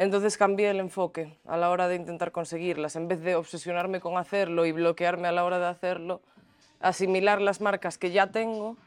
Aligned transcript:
Entonces 0.00 0.38
cambié 0.38 0.70
el 0.70 0.80
enfoque 0.80 1.36
a 1.46 1.58
la 1.58 1.68
hora 1.68 1.86
de 1.86 1.94
intentar 1.94 2.32
conseguirlas. 2.32 2.96
En 2.96 3.06
vez 3.06 3.20
de 3.20 3.34
obsesionarme 3.34 4.00
con 4.00 4.16
hacerlo 4.16 4.64
y 4.64 4.72
bloquearme 4.72 5.28
a 5.28 5.32
la 5.32 5.44
hora 5.44 5.58
de 5.58 5.66
hacerlo, 5.66 6.22
asimilar 6.80 7.42
las 7.42 7.60
marcas 7.60 7.98
que 7.98 8.10
ya 8.10 8.28
tengo, 8.28 8.78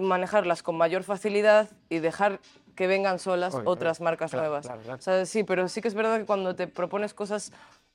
manejarlas 0.00 0.62
con 0.62 0.76
mayor 0.76 1.02
facilidad 1.02 1.70
y 1.88 1.98
dejar 1.98 2.38
que 2.76 2.86
vengan 2.86 3.18
solas 3.18 3.52
Oye, 3.56 3.64
otras 3.66 4.00
marcas 4.00 4.30
claro, 4.30 4.46
nuevas. 4.46 4.66
claro, 4.66 4.82
claro. 4.82 4.98
O 5.00 5.02
sea, 5.02 5.26
sí, 5.26 5.42
pero 5.42 5.68
sí 5.68 5.80
que 5.80 5.88
es 5.88 5.94
verdad 5.94 6.20
que 6.20 6.24
cuando 6.24 6.54
te 6.54 6.68
propones 6.68 7.14
cosas 7.14 7.50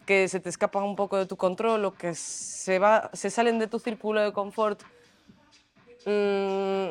que 0.06 0.28
se 0.28 0.42
te 0.42 0.50
escapan 0.50 0.84
un 0.84 0.98
poco 0.98 1.16
de 1.16 1.28
tu 1.28 1.38
control 1.38 1.86
o 1.86 1.94
que 1.94 2.14
se, 2.14 2.78
va, 2.78 3.10
se 3.14 3.30
salen 3.30 3.58
de 3.60 3.68
tu 3.68 3.80
círculo 3.80 4.20
de 4.20 4.34
confort, 4.34 4.82
mm, 6.06 6.90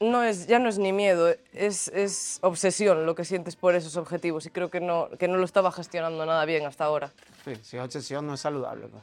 no 0.00 0.22
es, 0.22 0.46
ya 0.46 0.58
no 0.58 0.70
es 0.70 0.78
ni 0.78 0.92
miedo, 0.92 1.28
es, 1.52 1.88
es 1.88 2.38
obsesión 2.40 3.04
lo 3.04 3.14
que 3.14 3.26
sientes 3.26 3.54
por 3.54 3.74
esos 3.74 3.96
objetivos 3.96 4.46
y 4.46 4.50
creo 4.50 4.70
que 4.70 4.80
no, 4.80 5.10
que 5.18 5.28
no 5.28 5.36
lo 5.36 5.44
estaba 5.44 5.70
gestionando 5.70 6.24
nada 6.24 6.44
bien 6.46 6.64
hasta 6.64 6.84
ahora. 6.84 7.10
Sí, 7.44 7.54
si 7.62 7.76
es 7.76 7.82
obsesión 7.82 8.26
no 8.26 8.34
es 8.34 8.40
saludable. 8.40 8.88
pues. 8.88 9.02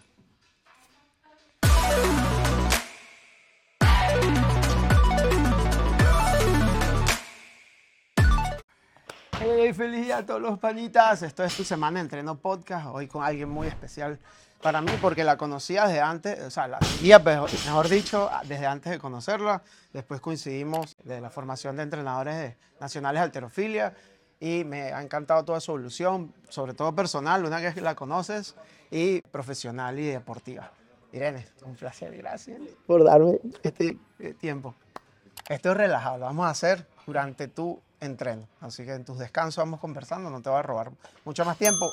Hey, 9.40 9.74
feliz 9.74 10.06
día 10.06 10.18
a 10.18 10.26
todos 10.26 10.42
los 10.42 10.58
panitas. 10.58 11.22
Esto 11.22 11.44
es 11.44 11.56
tu 11.56 11.64
semana 11.64 12.00
de 12.00 12.06
entreno 12.06 12.36
podcast. 12.40 12.88
Hoy 12.92 13.08
con 13.08 13.24
alguien 13.24 13.50
muy 13.50 13.68
especial 13.68 14.20
para 14.62 14.82
mí 14.82 14.92
porque 15.02 15.24
la 15.24 15.38
conocía 15.38 15.86
desde 15.86 16.02
antes, 16.02 16.40
o 16.42 16.50
sea, 16.50 16.68
la 16.68 16.80
seguía, 16.82 17.20
mejor, 17.20 17.90
dicho, 17.90 18.30
desde 18.46 18.66
antes 18.66 18.92
de 18.92 19.00
conocerla. 19.00 19.62
Después 19.94 20.20
coincidimos 20.22 20.96
de 21.04 21.22
la 21.22 21.30
formación 21.30 21.78
de 21.78 21.84
entrenadores 21.84 22.56
nacionales 22.80 23.22
de 23.22 23.26
alterofilia 23.26 23.94
y 24.40 24.64
me 24.64 24.94
ha 24.94 25.02
encantado 25.02 25.44
toda 25.46 25.60
su 25.60 25.72
evolución, 25.72 26.34
sobre 26.50 26.74
todo 26.74 26.94
personal, 26.94 27.46
una 27.46 27.60
vez 27.60 27.74
que 27.74 27.82
la 27.82 27.96
conoces, 27.96 28.56
y 28.92 29.22
profesional 29.22 30.00
y 30.00 30.08
deportiva. 30.08 30.72
Irene, 31.12 31.48
un 31.66 31.76
placer, 31.76 32.16
gracias 32.18 32.60
por 32.86 33.04
darme 33.04 33.40
este 33.64 33.98
eh, 34.20 34.34
tiempo. 34.34 34.76
Esto 35.48 35.72
es 35.72 35.78
relajado, 35.78 36.18
lo 36.18 36.26
vamos 36.26 36.46
a 36.46 36.50
hacer 36.50 36.86
durante 37.06 37.48
tu 37.48 37.82
entreno. 38.00 38.48
Así 38.60 38.86
que 38.86 38.94
en 38.94 39.06
tus 39.06 39.18
descansos 39.18 39.64
vamos 39.64 39.80
conversando, 39.80 40.30
no 40.30 40.42
te 40.42 40.50
va 40.50 40.60
a 40.60 40.64
robar 40.64 40.92
mucho 41.24 41.46
más 41.46 41.58
tiempo. 41.58 41.90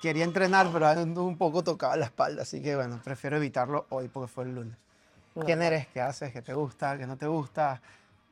Quería 0.00 0.24
entrenar, 0.24 0.68
pero 0.72 0.86
ando 0.86 1.24
un 1.24 1.36
poco 1.36 1.62
tocado 1.62 1.96
la 1.96 2.06
espalda, 2.06 2.42
así 2.42 2.62
que 2.62 2.74
bueno, 2.74 3.00
prefiero 3.04 3.36
evitarlo 3.36 3.86
hoy 3.90 4.08
porque 4.08 4.28
fue 4.28 4.44
el 4.44 4.54
lunes. 4.54 4.76
¿Quién 5.44 5.62
eres? 5.62 5.86
¿Qué 5.88 6.00
haces? 6.00 6.32
¿Qué 6.32 6.42
te 6.42 6.54
gusta? 6.54 6.96
¿Qué 6.98 7.06
no 7.06 7.16
te 7.16 7.26
gusta? 7.26 7.80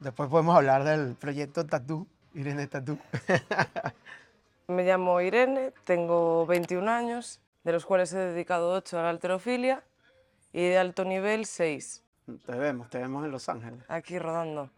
Después 0.01 0.29
podemos 0.29 0.57
hablar 0.57 0.85
del 0.85 1.15
proyecto 1.15 1.67
Tatú, 1.67 2.07
Irene 2.35 2.67
Tatú. 2.67 2.99
Me 4.69 4.85
llamo 4.85 5.21
Irene, 5.21 5.73
tengo 5.85 6.45
21 6.47 6.91
años, 6.91 7.41
de 7.65 7.73
los 7.73 7.87
cuales 7.87 8.13
he 8.13 8.19
dedicado 8.19 8.71
8 8.71 8.99
a 8.99 9.03
la 9.03 9.11
alterofilia 9.11 9.83
y 10.53 10.69
de 10.69 10.79
alto 10.79 11.05
nivel 11.05 11.47
6, 11.47 12.03
te 12.45 12.53
vemos, 12.53 12.91
te 12.91 12.99
vemos 12.99 13.25
en 13.25 13.31
Los 13.31 13.49
Ángeles. 13.49 13.81
aquí 13.89 14.19
rodando. 14.19 14.71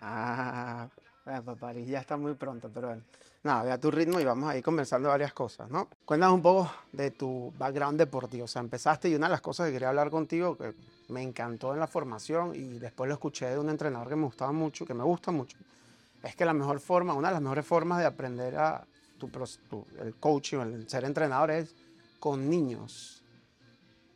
Ah, 0.00 0.88
para 1.24 1.54
París 1.54 1.88
ya 1.88 2.00
está 2.00 2.16
muy 2.16 2.34
pronto, 2.34 2.70
pero 2.72 2.88
bueno. 2.88 3.02
Nada, 3.44 3.64
ve 3.64 3.72
a 3.72 3.78
tu 3.78 3.90
ritmo 3.90 4.20
y 4.20 4.24
vamos 4.24 4.48
a 4.48 4.56
ir 4.56 4.62
conversando 4.62 5.08
varias 5.08 5.32
cosas, 5.32 5.68
¿no? 5.68 5.88
Cuéntanos 6.04 6.36
un 6.36 6.42
poco 6.42 6.70
de 6.92 7.10
tu 7.10 7.52
background 7.58 7.98
deportivo. 7.98 8.44
O 8.44 8.48
sea, 8.48 8.60
empezaste 8.60 9.08
y 9.08 9.14
una 9.16 9.26
de 9.26 9.32
las 9.32 9.40
cosas 9.40 9.66
que 9.66 9.72
quería 9.72 9.88
hablar 9.88 10.10
contigo, 10.10 10.56
que 10.56 10.74
me 11.08 11.22
encantó 11.22 11.72
en 11.74 11.80
la 11.80 11.88
formación 11.88 12.54
y 12.54 12.78
después 12.78 13.08
lo 13.08 13.14
escuché 13.14 13.46
de 13.46 13.58
un 13.58 13.68
entrenador 13.68 14.08
que 14.08 14.16
me 14.16 14.24
gustaba 14.26 14.52
mucho, 14.52 14.86
que 14.86 14.94
me 14.94 15.02
gusta 15.02 15.32
mucho, 15.32 15.56
es 16.22 16.36
que 16.36 16.44
la 16.44 16.52
mejor 16.52 16.78
forma, 16.78 17.14
una 17.14 17.28
de 17.28 17.34
las 17.34 17.42
mejores 17.42 17.66
formas 17.66 17.98
de 17.98 18.06
aprender 18.06 18.56
a 18.56 18.86
tu, 19.18 19.28
tu- 19.28 19.86
el 20.00 20.14
coaching, 20.16 20.58
el 20.58 20.88
ser 20.88 21.04
entrenador 21.04 21.50
es 21.50 21.74
con 22.20 22.48
niños. 22.48 23.24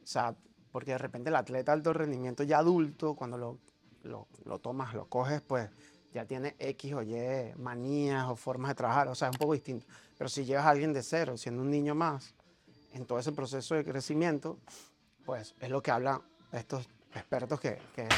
O 0.04 0.06
sea, 0.06 0.34
porque 0.70 0.92
de 0.92 0.98
repente 0.98 1.30
el 1.30 1.36
atleta 1.36 1.72
de 1.72 1.78
alto 1.78 1.92
rendimiento 1.92 2.44
ya 2.44 2.58
adulto, 2.58 3.14
cuando 3.14 3.36
lo, 3.36 3.58
lo, 4.04 4.28
lo 4.44 4.58
tomas, 4.60 4.94
lo 4.94 5.06
coges, 5.06 5.40
pues 5.40 5.68
ya 6.16 6.24
tiene 6.24 6.56
X 6.58 6.94
o 6.94 7.02
Y 7.02 7.52
manías 7.58 8.26
o 8.28 8.36
formas 8.36 8.70
de 8.70 8.74
trabajar, 8.74 9.06
o 9.08 9.14
sea, 9.14 9.28
es 9.28 9.32
un 9.34 9.38
poco 9.38 9.52
distinto. 9.52 9.86
Pero 10.16 10.28
si 10.30 10.46
llevas 10.46 10.64
a 10.64 10.70
alguien 10.70 10.94
de 10.94 11.02
cero, 11.02 11.36
siendo 11.36 11.60
un 11.60 11.70
niño 11.70 11.94
más, 11.94 12.34
en 12.94 13.04
todo 13.04 13.18
ese 13.18 13.32
proceso 13.32 13.74
de 13.74 13.84
crecimiento, 13.84 14.56
pues 15.26 15.54
es 15.60 15.68
lo 15.68 15.82
que 15.82 15.90
hablan 15.90 16.22
estos 16.52 16.88
expertos 17.14 17.60
que, 17.60 17.78
que 17.94 18.00
es 18.00 18.08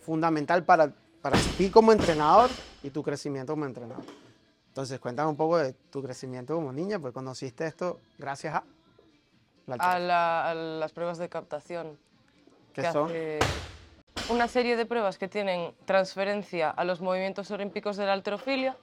fundamental 0.00 0.64
para, 0.64 0.92
para 1.22 1.36
ti 1.56 1.70
como 1.70 1.92
entrenador 1.92 2.50
y 2.82 2.90
tu 2.90 3.04
crecimiento 3.04 3.52
como 3.52 3.64
entrenador. 3.64 4.04
Entonces, 4.70 4.98
cuéntame 4.98 5.30
un 5.30 5.36
poco 5.36 5.58
de 5.58 5.72
tu 5.92 6.02
crecimiento 6.02 6.54
como 6.56 6.72
niña, 6.72 6.98
pues 6.98 7.14
conociste 7.14 7.64
esto 7.64 8.00
gracias 8.18 8.54
a... 8.56 8.64
la 9.66 9.74
A, 9.76 9.98
la- 10.00 10.50
a 10.50 10.54
las 10.54 10.92
pruebas 10.92 11.18
de 11.18 11.28
captación. 11.28 11.96
¿Qué 12.72 12.82
que 12.82 12.88
son? 12.88 13.06
hace 13.08 13.40
una 14.28 14.48
serie 14.48 14.76
de 14.76 14.86
pruebas 14.86 15.18
que 15.18 15.28
tienen 15.28 15.72
transferencia 15.84 16.70
a 16.70 16.84
los 16.84 17.00
movimientos 17.00 17.50
olímpicos 17.50 17.96
de 17.96 18.06
la 18.06 18.12
alterofilia 18.12 18.76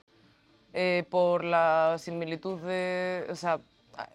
eh, 0.74 1.06
por 1.10 1.44
la 1.44 1.98
similitud 2.00 2.60
de, 2.62 3.28
o 3.30 3.36
sea, 3.36 3.60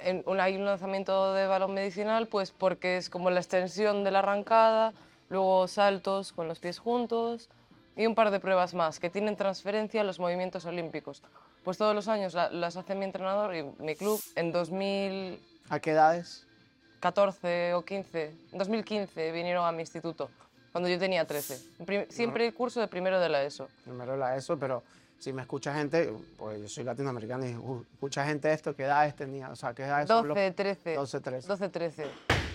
en 0.00 0.22
un- 0.26 0.40
hay 0.40 0.56
un 0.56 0.64
lanzamiento 0.64 1.34
de 1.34 1.46
balón 1.46 1.74
medicinal, 1.74 2.26
pues 2.26 2.50
porque 2.50 2.96
es 2.96 3.10
como 3.10 3.30
la 3.30 3.40
extensión 3.40 4.02
de 4.04 4.10
la 4.10 4.20
arrancada, 4.20 4.92
luego 5.28 5.68
saltos 5.68 6.32
con 6.32 6.48
los 6.48 6.58
pies 6.58 6.78
juntos 6.78 7.48
y 7.96 8.06
un 8.06 8.14
par 8.14 8.30
de 8.30 8.40
pruebas 8.40 8.74
más 8.74 8.98
que 8.98 9.10
tienen 9.10 9.36
transferencia 9.36 10.00
a 10.00 10.04
los 10.04 10.18
movimientos 10.18 10.64
olímpicos. 10.64 11.22
Pues 11.62 11.76
todos 11.78 11.94
los 11.94 12.08
años 12.08 12.34
la- 12.34 12.50
las 12.50 12.76
hace 12.76 12.94
mi 12.94 13.04
entrenador 13.04 13.54
y 13.54 13.62
mi 13.62 13.94
club. 13.94 14.20
En 14.34 14.50
2000, 14.50 15.40
¿A 15.68 15.78
qué 15.80 15.90
edades? 15.90 16.46
14 17.00 17.74
o 17.74 17.84
15, 17.84 18.32
en 18.52 18.58
2015 18.58 19.30
vinieron 19.30 19.64
a 19.66 19.70
mi 19.72 19.82
instituto, 19.82 20.30
cuando 20.78 20.88
yo 20.90 20.98
tenía 21.00 21.24
13. 21.26 21.58
En 21.80 21.86
prim- 21.86 22.06
Siempre 22.08 22.54
curso 22.54 22.78
de 22.78 22.86
primero 22.86 23.18
de 23.18 23.28
la 23.28 23.42
ESO. 23.42 23.66
Primero 23.82 24.16
la 24.16 24.36
ESO, 24.36 24.56
pero 24.56 24.84
si 25.18 25.32
me 25.32 25.42
escucha 25.42 25.74
gente, 25.74 26.12
pues 26.36 26.60
yo 26.60 26.68
soy 26.68 26.84
latinoamericano 26.84 27.44
y 27.44 27.56
uh, 27.56 27.84
escucha 27.94 28.24
gente 28.24 28.52
esto, 28.52 28.76
¿qué 28.76 28.84
edades 28.84 29.16
tenía? 29.16 29.50
O 29.50 29.56
sea, 29.56 29.74
¿qué 29.74 29.82
edades 29.82 30.06
son 30.06 30.28
los- 30.28 30.36
12, 30.36 30.52
13. 30.52 30.94
12, 30.94 31.20
13. 31.20 31.48
12, 31.48 31.68
13. 31.68 32.02
Y 32.04 32.06
Mi 32.06 32.12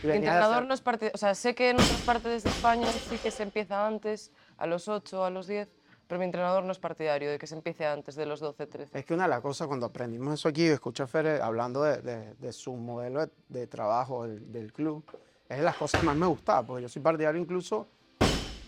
venías 0.08 0.12
de 0.12 0.16
entrenador 0.40 0.66
no 0.66 0.74
es 0.74 0.80
parte, 0.80 1.12
o 1.14 1.18
sea, 1.18 1.36
sé 1.36 1.54
que 1.54 1.72
en 1.72 1.76
otras 1.76 2.02
partes 2.06 2.44
de 2.46 2.50
España 2.50 2.88
sí 3.10 3.18
que 3.18 3.30
se 3.30 3.44
empieza 3.44 3.86
antes, 3.86 4.32
a 4.58 4.68
los 4.68 4.88
8, 4.88 5.26
a 5.26 5.30
los 5.30 5.46
10, 5.48 5.68
pero 6.08 6.20
mi 6.20 6.24
entrenador 6.26 6.64
no 6.64 6.72
es 6.72 6.80
partidario 6.80 7.30
de 7.30 7.38
que 7.38 7.48
se 7.48 7.56
empiece 7.56 7.86
antes 7.86 8.16
de 8.16 8.26
los 8.26 8.40
12, 8.40 8.68
13. 8.68 8.98
Es 9.00 9.04
que 9.06 9.14
una 9.14 9.24
de 9.24 9.30
las 9.32 9.42
cosas 9.42 9.68
cuando 9.68 9.86
aprendimos 9.88 10.34
eso 10.36 10.48
aquí, 10.48 10.66
escucho 10.66 11.04
a 11.04 11.08
Fere 11.08 11.42
hablando 11.42 11.84
de, 11.84 11.98
de- 12.02 12.34
de 12.36 12.54
su 12.54 12.72
modelo 12.74 13.26
de, 13.26 13.32
de 13.50 13.68
trabajo 13.68 14.26
del, 14.26 14.50
del 14.54 14.72
club, 14.72 15.04
es 15.50 15.58
de 15.58 15.64
las 15.64 15.76
cosas 15.76 16.00
que 16.00 16.06
más 16.08 16.16
me 16.16 16.26
gustaba, 16.26 16.64
porque 16.66 16.84
yo 16.84 16.90
soy 16.90 17.02
partidario 17.02 17.40
incluso 17.40 17.88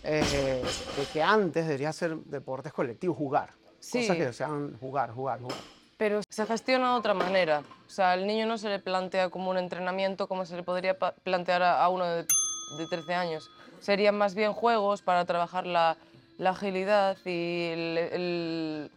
eh, 0.05 0.61
de 0.95 1.05
que 1.13 1.21
antes 1.23 1.65
debería 1.65 1.91
ser 1.93 2.15
deportes 2.17 2.71
colectivos, 2.73 3.17
jugar. 3.17 3.51
Sí. 3.79 4.01
Cosas 4.01 4.17
que 4.17 4.33
sean 4.33 4.77
jugar, 4.79 5.11
jugar, 5.11 5.39
jugar. 5.39 5.57
Pero 5.97 6.21
se 6.29 6.45
gestiona 6.45 6.91
de 6.93 6.99
otra 6.99 7.13
manera. 7.13 7.63
O 7.87 7.89
sea, 7.89 8.11
al 8.11 8.25
niño 8.27 8.45
no 8.45 8.57
se 8.57 8.69
le 8.69 8.79
plantea 8.79 9.29
como 9.29 9.49
un 9.51 9.57
entrenamiento 9.57 10.27
como 10.27 10.45
se 10.45 10.55
le 10.55 10.63
podría 10.63 10.97
plantear 10.97 11.63
a, 11.63 11.87
uno 11.89 12.05
de, 12.05 12.23
de 12.23 12.87
13 12.89 13.13
años. 13.13 13.49
Serían 13.79 14.17
más 14.17 14.35
bien 14.35 14.53
juegos 14.53 15.01
para 15.01 15.23
trabajar 15.25 15.65
la, 15.65 15.95
la 16.37 16.49
agilidad 16.49 17.17
y 17.25 17.69
el- 17.71 17.97
el- 17.97 18.91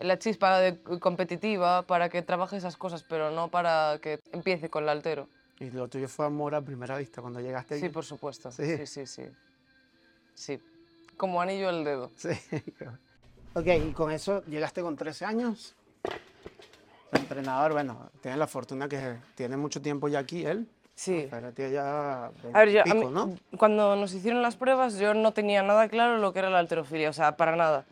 la 0.00 0.18
chispa 0.18 0.60
de- 0.60 0.78
competitiva 1.00 1.82
para 1.82 2.08
que 2.08 2.22
trabaje 2.22 2.56
esas 2.56 2.76
cosas, 2.76 3.02
pero 3.08 3.30
no 3.32 3.48
para 3.48 3.98
que 4.00 4.20
empiece 4.32 4.70
con 4.70 4.86
la 4.86 4.92
altero. 4.92 5.26
Y 5.58 5.70
lo 5.70 5.88
tuyo 5.88 6.08
fue 6.08 6.24
amor 6.26 6.54
a 6.54 6.62
primera 6.62 6.96
vista 6.96 7.20
cuando 7.20 7.40
llegaste 7.40 7.74
aquí. 7.74 7.80
Sí, 7.82 7.88
por 7.88 8.04
supuesto. 8.04 8.52
Sí. 8.52 8.76
Sí, 8.76 8.86
sí, 8.86 9.06
sí. 9.06 9.22
Sí. 10.38 10.60
Como 11.16 11.40
anillo 11.42 11.68
al 11.68 11.84
dedo. 11.84 12.10
Sí. 12.16 12.28
ok, 13.54 13.66
y 13.88 13.92
con 13.92 14.12
eso 14.12 14.44
llegaste 14.46 14.82
con 14.82 14.96
13 14.96 15.24
años. 15.24 15.74
El 17.12 17.20
entrenador, 17.22 17.72
bueno, 17.72 18.10
tiene 18.22 18.36
la 18.36 18.46
fortuna 18.46 18.88
que 18.88 19.16
tiene 19.34 19.56
mucho 19.56 19.80
tiempo 19.82 20.08
ya 20.08 20.20
aquí, 20.20 20.44
él. 20.44 20.68
Sí. 20.94 21.26
Pero 21.30 21.52
tiene 21.52 21.72
ya 21.72 22.26
A 22.26 22.30
ver, 22.60 22.70
yo, 22.70 22.80
a 22.82 22.84
pico, 22.84 22.96
mí- 22.96 23.10
¿no? 23.10 23.36
cuando 23.58 23.96
nos 23.96 24.12
hicieron 24.14 24.42
las 24.42 24.56
pruebas 24.56 24.98
yo 24.98 25.14
no 25.14 25.32
tenía 25.32 25.62
nada 25.62 25.88
claro 25.88 26.18
lo 26.18 26.32
que 26.32 26.40
era 26.40 26.50
la 26.50 26.58
alterofilia, 26.58 27.10
o 27.10 27.12
sea, 27.12 27.36
para 27.36 27.56
nada. 27.56 27.84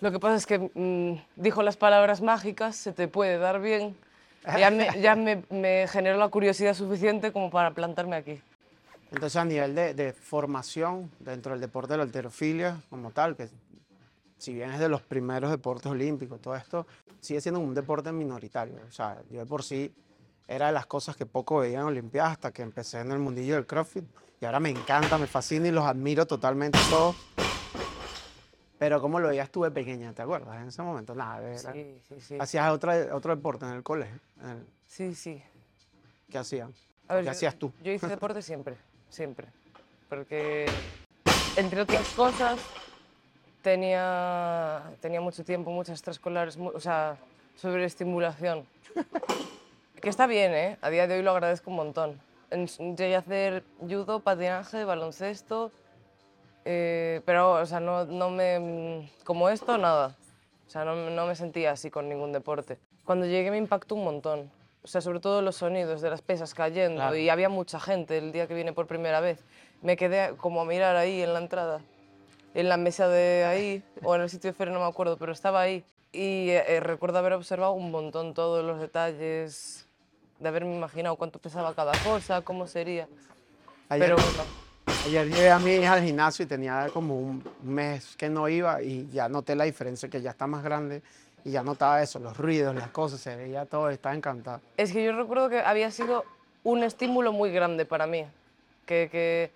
Lo 0.00 0.12
que 0.12 0.18
pasa 0.20 0.36
es 0.36 0.46
que 0.46 0.58
mm, 0.74 1.40
dijo 1.40 1.62
las 1.62 1.76
palabras 1.76 2.20
mágicas, 2.20 2.76
se 2.76 2.92
te 2.92 3.08
puede 3.08 3.38
dar 3.38 3.60
bien. 3.60 3.96
Ya, 4.58 4.70
me, 4.70 4.88
ya 5.00 5.16
me, 5.16 5.42
me 5.50 5.88
generó 5.88 6.18
la 6.18 6.28
curiosidad 6.28 6.74
suficiente 6.74 7.32
como 7.32 7.50
para 7.50 7.72
plantarme 7.72 8.14
aquí. 8.16 8.40
Entonces, 9.10 9.36
a 9.36 9.44
nivel 9.44 9.74
de, 9.74 9.94
de 9.94 10.12
formación 10.12 11.10
dentro 11.20 11.52
del 11.52 11.60
deporte 11.60 11.92
de 11.92 11.98
la 11.98 12.02
alterofilia, 12.04 12.80
como 12.90 13.10
tal, 13.12 13.36
que 13.36 13.48
si 14.38 14.52
bien 14.52 14.70
es 14.72 14.80
de 14.80 14.88
los 14.88 15.02
primeros 15.02 15.50
deportes 15.50 15.86
olímpicos, 15.90 16.40
todo 16.40 16.56
esto, 16.56 16.86
sigue 17.20 17.40
siendo 17.40 17.60
un 17.60 17.72
deporte 17.74 18.12
minoritario. 18.12 18.80
O 18.88 18.92
sea, 18.92 19.22
yo 19.30 19.40
de 19.40 19.46
por 19.46 19.62
sí 19.62 19.92
era 20.48 20.66
de 20.66 20.72
las 20.72 20.86
cosas 20.86 21.16
que 21.16 21.24
poco 21.26 21.58
veía 21.58 21.80
en 21.80 21.86
Olimpiadas 21.86 22.32
hasta 22.32 22.52
que 22.52 22.62
empecé 22.62 23.00
en 23.00 23.12
el 23.12 23.18
mundillo 23.18 23.54
del 23.54 23.66
CrossFit. 23.66 24.04
Y 24.40 24.44
ahora 24.44 24.60
me 24.60 24.70
encanta, 24.70 25.16
me 25.18 25.26
fascina 25.26 25.66
y 25.68 25.70
los 25.72 25.84
admiro 25.84 26.26
totalmente 26.26 26.78
todos. 26.90 27.16
Pero 28.78 29.00
¿cómo 29.00 29.18
lo 29.18 29.28
veías 29.28 29.50
tú 29.50 29.62
de 29.62 29.70
pequeña? 29.70 30.12
¿Te 30.12 30.20
acuerdas? 30.22 30.60
En 30.60 30.68
ese 30.68 30.82
momento, 30.82 31.14
nada. 31.14 31.40
era- 31.40 31.72
Sí, 31.72 31.98
sí, 32.08 32.20
sí. 32.20 32.36
¿Hacías 32.38 32.70
otro, 32.70 32.92
otro 33.16 33.34
deporte 33.34 33.64
en 33.64 33.72
el 33.72 33.82
colegio? 33.82 34.20
En 34.42 34.48
el- 34.50 34.66
Sí, 34.86 35.14
sí. 35.14 35.42
¿Qué 36.28 36.38
hacían? 36.38 36.74
A 37.08 37.14
ver, 37.14 37.22
¿Qué 37.22 37.26
yo- 37.26 37.30
hacías 37.32 37.56
tú? 37.56 37.72
Yo 37.82 37.92
hice 37.92 38.06
deporte 38.08 38.42
siempre, 38.42 38.76
siempre. 39.08 39.48
Porque, 40.08 40.66
entre 41.56 41.80
otras 41.80 42.08
cosas, 42.10 42.58
tenía, 43.62 44.82
tenía 45.00 45.20
mucho 45.20 45.44
tiempo, 45.44 45.70
muchas 45.70 45.94
extraescolares, 45.94 46.56
o 46.56 46.80
sea, 46.80 47.16
sobreestimulación. 47.56 48.66
que 50.00 50.08
está 50.08 50.26
bien, 50.26 50.52
¿eh? 50.54 50.78
A 50.82 50.90
día 50.90 51.06
de 51.06 51.16
hoy 51.16 51.22
lo 51.22 51.32
agradezco 51.32 51.70
un 51.70 51.76
montón. 51.76 52.20
Llegué 52.78 53.16
a 53.16 53.18
hacer 53.18 53.64
judo, 53.80 54.20
patinaje, 54.20 54.84
baloncesto, 54.84 55.72
eh, 56.64 57.22
pero, 57.24 57.52
o 57.52 57.66
sea, 57.66 57.80
no, 57.80 58.04
no 58.04 58.30
me... 58.30 59.10
Como 59.24 59.48
esto, 59.48 59.78
nada. 59.78 60.16
O 60.66 60.70
sea, 60.70 60.84
no, 60.84 61.10
no 61.10 61.26
me 61.26 61.34
sentía 61.34 61.72
así 61.72 61.90
con 61.90 62.08
ningún 62.08 62.32
deporte. 62.32 62.78
Cuando 63.04 63.26
llegué 63.26 63.50
me 63.50 63.58
impactó 63.58 63.94
un 63.94 64.04
montón. 64.04 64.50
O 64.86 64.88
sea, 64.88 65.00
sobre 65.00 65.18
todo 65.18 65.42
los 65.42 65.56
sonidos 65.56 66.00
de 66.00 66.10
las 66.10 66.22
pesas 66.22 66.54
cayendo 66.54 67.00
Claro. 67.00 67.16
y 67.16 67.28
había 67.28 67.48
mucha 67.48 67.80
gente 67.80 68.18
el 68.18 68.30
día 68.30 68.46
que 68.46 68.54
vine 68.54 68.72
por 68.72 68.86
primera 68.86 69.18
vez. 69.18 69.40
Me 69.82 69.96
quedé 69.96 70.36
como 70.36 70.60
a 70.60 70.64
mirar 70.64 70.94
ahí 70.94 71.22
en 71.22 71.32
la 71.32 71.40
entrada, 71.40 71.80
en 72.54 72.68
la 72.68 72.76
mesa 72.76 73.08
de 73.08 73.44
ahí, 73.44 73.82
o 74.04 74.14
en 74.14 74.20
el 74.20 74.30
sitio 74.30 74.50
de 74.50 74.54
feria, 74.54 74.72
no 74.72 74.78
me 74.78 74.86
acuerdo, 74.86 75.16
pero 75.16 75.32
estaba 75.32 75.60
ahí. 75.60 75.82
Y 76.12 76.50
eh, 76.50 76.62
eh, 76.68 76.78
recuerdo 76.78 77.18
haber 77.18 77.32
observado 77.32 77.72
un 77.72 77.90
montón 77.90 78.32
todos 78.32 78.64
los 78.64 78.78
detalles, 78.78 79.88
de 80.38 80.48
haberme 80.48 80.76
imaginado 80.76 81.16
cuánto 81.16 81.40
pesaba 81.40 81.74
cada 81.74 81.92
cosa, 82.04 82.42
cómo 82.42 82.68
sería. 82.68 83.08
Ayer, 83.88 84.06
Pero 84.06 84.16
bueno, 84.22 84.44
ayer 85.04 85.28
llevé 85.28 85.50
a 85.50 85.58
mi 85.58 85.72
hija 85.72 85.94
al 85.94 86.04
gimnasio 86.04 86.44
y 86.44 86.46
tenía 86.46 86.90
como 86.92 87.18
un 87.18 87.42
mes 87.64 88.14
que 88.14 88.28
no 88.28 88.48
iba 88.48 88.80
y 88.82 89.08
ya 89.12 89.28
noté 89.28 89.56
la 89.56 89.64
diferencia, 89.64 90.08
que 90.08 90.22
ya 90.22 90.30
está 90.30 90.46
más 90.46 90.62
grande 90.62 91.02
y 91.46 91.52
ya 91.52 91.62
notaba 91.62 92.02
eso, 92.02 92.18
los 92.18 92.36
ruidos, 92.36 92.74
las 92.74 92.88
cosas, 92.88 93.20
se 93.20 93.36
veía 93.36 93.66
todo, 93.66 93.88
estaba 93.88 94.16
encantada. 94.16 94.60
Es 94.76 94.92
que 94.92 95.04
yo 95.04 95.12
recuerdo 95.12 95.48
que 95.48 95.60
había 95.60 95.92
sido 95.92 96.24
un 96.64 96.82
estímulo 96.82 97.30
muy 97.32 97.52
grande 97.52 97.86
para 97.86 98.08
mí, 98.08 98.26
que, 98.84 99.08
que 99.12 99.52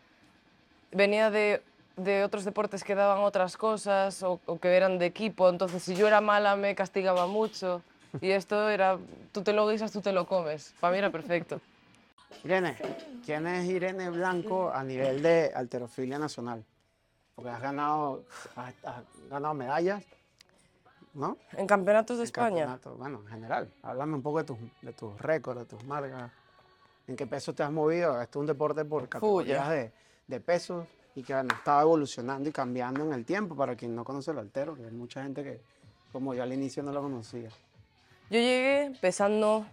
venía 0.93 1.33
de, 1.33 1.61
de 1.97 2.23
otros 2.23 2.45
deportes 2.45 2.85
que 2.85 2.95
daban 2.95 3.25
otras 3.25 3.57
cosas 3.57 4.23
o, 4.23 4.39
o 4.47 4.61
que 4.61 4.77
eran 4.77 5.01
de 5.01 5.07
equipo, 5.07 5.49
entonces 5.49 5.83
si 5.83 5.97
yo 5.97 6.07
era 6.07 6.21
mala 6.21 6.55
me 6.55 6.77
castigaba 6.77 7.27
mucho 7.27 7.83
y 8.21 8.31
esto 8.31 8.71
era, 8.71 8.97
tú 9.33 9.43
te 9.43 9.53
lo 9.53 9.69
guisas, 9.69 9.91
tú 9.91 10.01
te 10.01 10.13
lo 10.13 10.29
comes, 10.29 10.73
para 10.79 10.93
mí 10.93 10.99
era 10.99 11.11
perfecto. 11.11 11.61
Irene, 12.45 12.77
¿quién 13.27 13.49
es 13.49 13.69
Irene 13.69 14.11
Blanco 14.11 14.71
a 14.73 14.85
nivel 14.85 15.23
de 15.23 15.51
alterofilia 15.53 16.21
nacional? 16.21 16.63
Porque 17.35 17.51
has 17.51 17.61
ganado, 17.61 18.23
has, 18.55 18.75
has 18.85 19.03
ganado 19.29 19.55
medallas, 19.55 20.05
¿no? 21.15 21.37
En 21.53 21.67
campeonatos 21.67 22.17
de 22.19 22.23
En 22.23 22.27
España, 22.27 22.49
campeonato, 22.67 22.95
bueno, 22.97 23.21
en 23.21 23.27
general. 23.29 23.73
Háblame 23.83 24.15
un 24.15 24.23
poco 24.23 24.39
de 24.39 24.45
tus, 24.45 24.59
de 24.83 24.93
tus 24.93 25.21
récords, 25.21 25.61
de 25.61 25.67
tus 25.67 25.85
marcas. 25.85 26.31
¿En 27.07 27.17
qué 27.17 27.27
peso 27.27 27.53
te 27.55 27.63
has 27.63 27.73
movido? 27.73 28.21
Esto 28.21 28.39
es 28.39 28.41
un 28.41 28.47
deporte 28.47 28.85
por 28.85 29.09
categorías 29.09 29.69
de, 29.71 29.93
de 30.29 30.41
pesos 30.41 30.87
y 31.17 31.23
que 31.23 31.35
bueno, 31.35 31.55
estaba 31.55 31.83
evolucionando 31.83 32.49
y 32.49 32.53
cambiando 32.53 33.03
en 33.05 33.13
el 33.13 33.25
tiempo. 33.25 33.57
Para 33.57 33.75
quien 33.75 33.95
no 33.97 34.05
conoce 34.05 34.31
el 34.31 34.39
altero, 34.39 34.77
que 34.77 34.85
hay 34.85 34.93
mucha 34.93 35.23
gente 35.23 35.43
que, 35.43 35.61
como 36.13 36.35
yo 36.35 36.43
al 36.43 36.53
inicio, 36.53 36.83
no 36.83 36.93
lo 36.93 37.03
conocía. 37.03 37.49
yo 38.31 38.39
llegué 38.39 38.93
pesando 39.01 39.67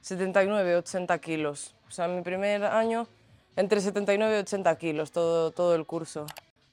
79, 0.00 0.76
80 0.76 1.18
kilos, 1.18 1.74
o 1.88 1.90
sea, 1.90 2.08
mi 2.08 2.22
primer 2.22 2.64
año 2.64 3.06
entre 3.56 3.80
79 3.80 4.36
y 4.36 4.40
80 4.40 4.78
kilos, 4.78 5.10
todo, 5.12 5.50
todo 5.50 5.74
el 5.74 5.84
curso. 5.84 6.24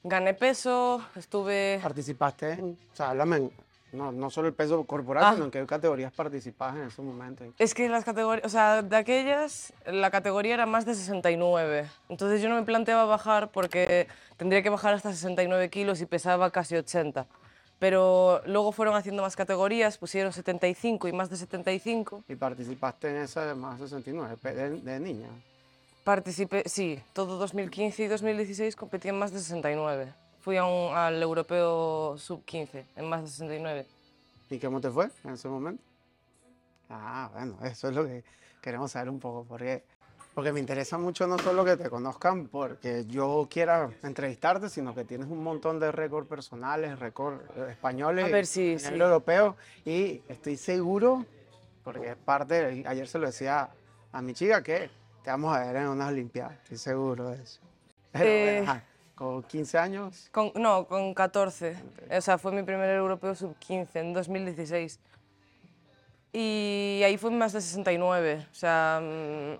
Gané 0.04 0.34
peso, 0.34 1.04
estuve 1.16 1.80
Participaste 1.82 2.52
en, 2.52 2.78
o 2.92 2.96
sea, 2.96 3.10
háblame, 3.10 3.36
en- 3.38 3.52
no, 3.92 4.12
no 4.12 4.30
solo 4.30 4.48
el 4.48 4.54
peso 4.54 4.84
corporal, 4.84 5.24
Ah. 5.24 5.32
sino 5.34 5.44
en 5.46 5.50
qué 5.50 5.64
categorías 5.66 6.12
participas 6.12 6.74
en 6.76 6.82
ese 6.82 7.00
momento. 7.02 7.44
Es 7.58 7.72
que 7.74 7.88
las 7.88 8.04
categorías, 8.04 8.44
o 8.46 8.48
sea, 8.48 8.82
de 8.82 8.96
aquellas, 8.96 9.72
la 9.86 10.10
categoría 10.10 10.54
era 10.54 10.66
más 10.66 10.84
de 10.84 10.94
69. 10.94 11.88
Entonces 12.08 12.42
yo 12.42 12.48
no 12.48 12.56
me 12.56 12.62
planteaba 12.62 13.04
bajar 13.04 13.50
porque 13.50 14.06
tendría 14.36 14.62
que 14.62 14.70
bajar 14.70 14.94
hasta 14.94 15.12
69 15.12 15.70
kilos 15.70 16.00
y 16.00 16.06
pesaba 16.06 16.50
casi 16.50 16.76
80. 16.76 17.26
Pero 17.78 18.40
luego 18.46 18.72
fueron 18.72 18.94
haciendo 18.96 19.22
más 19.22 19.36
categorías, 19.36 19.98
pusieron 19.98 20.32
75 20.32 21.08
y 21.08 21.12
más 21.12 21.28
de 21.28 21.36
75. 21.36 22.24
Y 22.28 22.34
participaste 22.34 23.10
en 23.10 23.16
esa 23.16 23.44
de 23.44 23.54
más 23.54 23.78
69, 23.78 24.36
de, 24.42 24.70
de 24.80 25.00
niña. 25.00 25.28
Participé, 26.04 26.62
sí, 26.66 27.00
todo 27.12 27.36
2015 27.36 28.04
y 28.04 28.06
2016 28.06 28.76
competí 28.76 29.08
en 29.08 29.18
más 29.18 29.32
de 29.32 29.40
69. 29.40 30.12
Fui 30.46 30.56
a 30.58 30.64
un- 30.64 30.94
al 30.94 31.20
europeo 31.20 32.16
sub-15 32.16 32.84
en 32.94 33.08
más 33.08 33.20
de 33.22 33.28
69. 33.30 33.84
¿Y 34.48 34.60
cómo 34.60 34.80
te 34.80 34.88
fue 34.92 35.10
en 35.24 35.32
ese 35.32 35.48
momento? 35.48 35.82
Ah, 36.88 37.28
bueno, 37.32 37.58
eso 37.64 37.88
es 37.88 37.96
lo 37.96 38.06
que 38.06 38.22
queremos 38.62 38.92
saber 38.92 39.10
un 39.10 39.18
poco, 39.18 39.44
porque, 39.48 39.82
porque 40.36 40.52
me 40.52 40.60
interesa 40.60 40.98
mucho 40.98 41.26
no 41.26 41.36
solo 41.36 41.64
que 41.64 41.76
te 41.76 41.90
conozcan 41.90 42.46
porque 42.46 43.04
yo 43.08 43.48
quiera 43.50 43.90
entrevistarte, 44.04 44.68
sino 44.68 44.94
que 44.94 45.04
tienes 45.04 45.26
un 45.26 45.42
montón 45.42 45.80
de 45.80 45.90
récords 45.90 46.28
personales, 46.28 46.96
récords 47.00 47.42
eh, 47.56 47.66
españoles, 47.72 48.26
A 48.26 48.28
ver, 48.28 48.46
sí, 48.46 48.74
a 48.76 48.78
sí. 48.78 48.84
nivel 48.84 49.00
europeo, 49.02 49.56
y 49.84 50.22
estoy 50.28 50.56
seguro, 50.56 51.26
porque 51.82 52.10
es 52.10 52.16
parte, 52.16 52.84
ayer 52.86 53.08
se 53.08 53.18
lo 53.18 53.26
decía 53.26 53.68
a 54.12 54.22
mi 54.22 54.32
chica, 54.32 54.62
que 54.62 54.90
te 55.24 55.30
vamos 55.30 55.56
a 55.56 55.64
ver 55.64 55.74
en 55.74 55.88
unas 55.88 56.12
Olimpiadas, 56.12 56.56
estoy 56.62 56.78
seguro 56.78 57.30
de 57.30 57.42
eso. 57.42 57.60
Pero, 58.12 58.30
Eh. 58.30 58.60
ajá, 58.62 58.84
con 59.16 59.42
15 59.42 59.78
años, 59.78 60.28
Con- 60.30 60.52
no, 60.54 60.86
con 60.86 61.14
14. 61.14 61.74
O 62.16 62.20
sea, 62.20 62.36
fue 62.38 62.52
mi 62.52 62.62
primer 62.62 62.90
europeo 62.90 63.34
sub-15 63.34 63.88
en 63.94 64.12
2016. 64.12 65.00
Y 66.34 67.00
ahí 67.02 67.16
fue 67.16 67.30
más 67.30 67.54
de 67.54 67.62
69. 67.62 68.46
O 68.50 68.54
sea, 68.54 69.00
mm, 69.02 69.54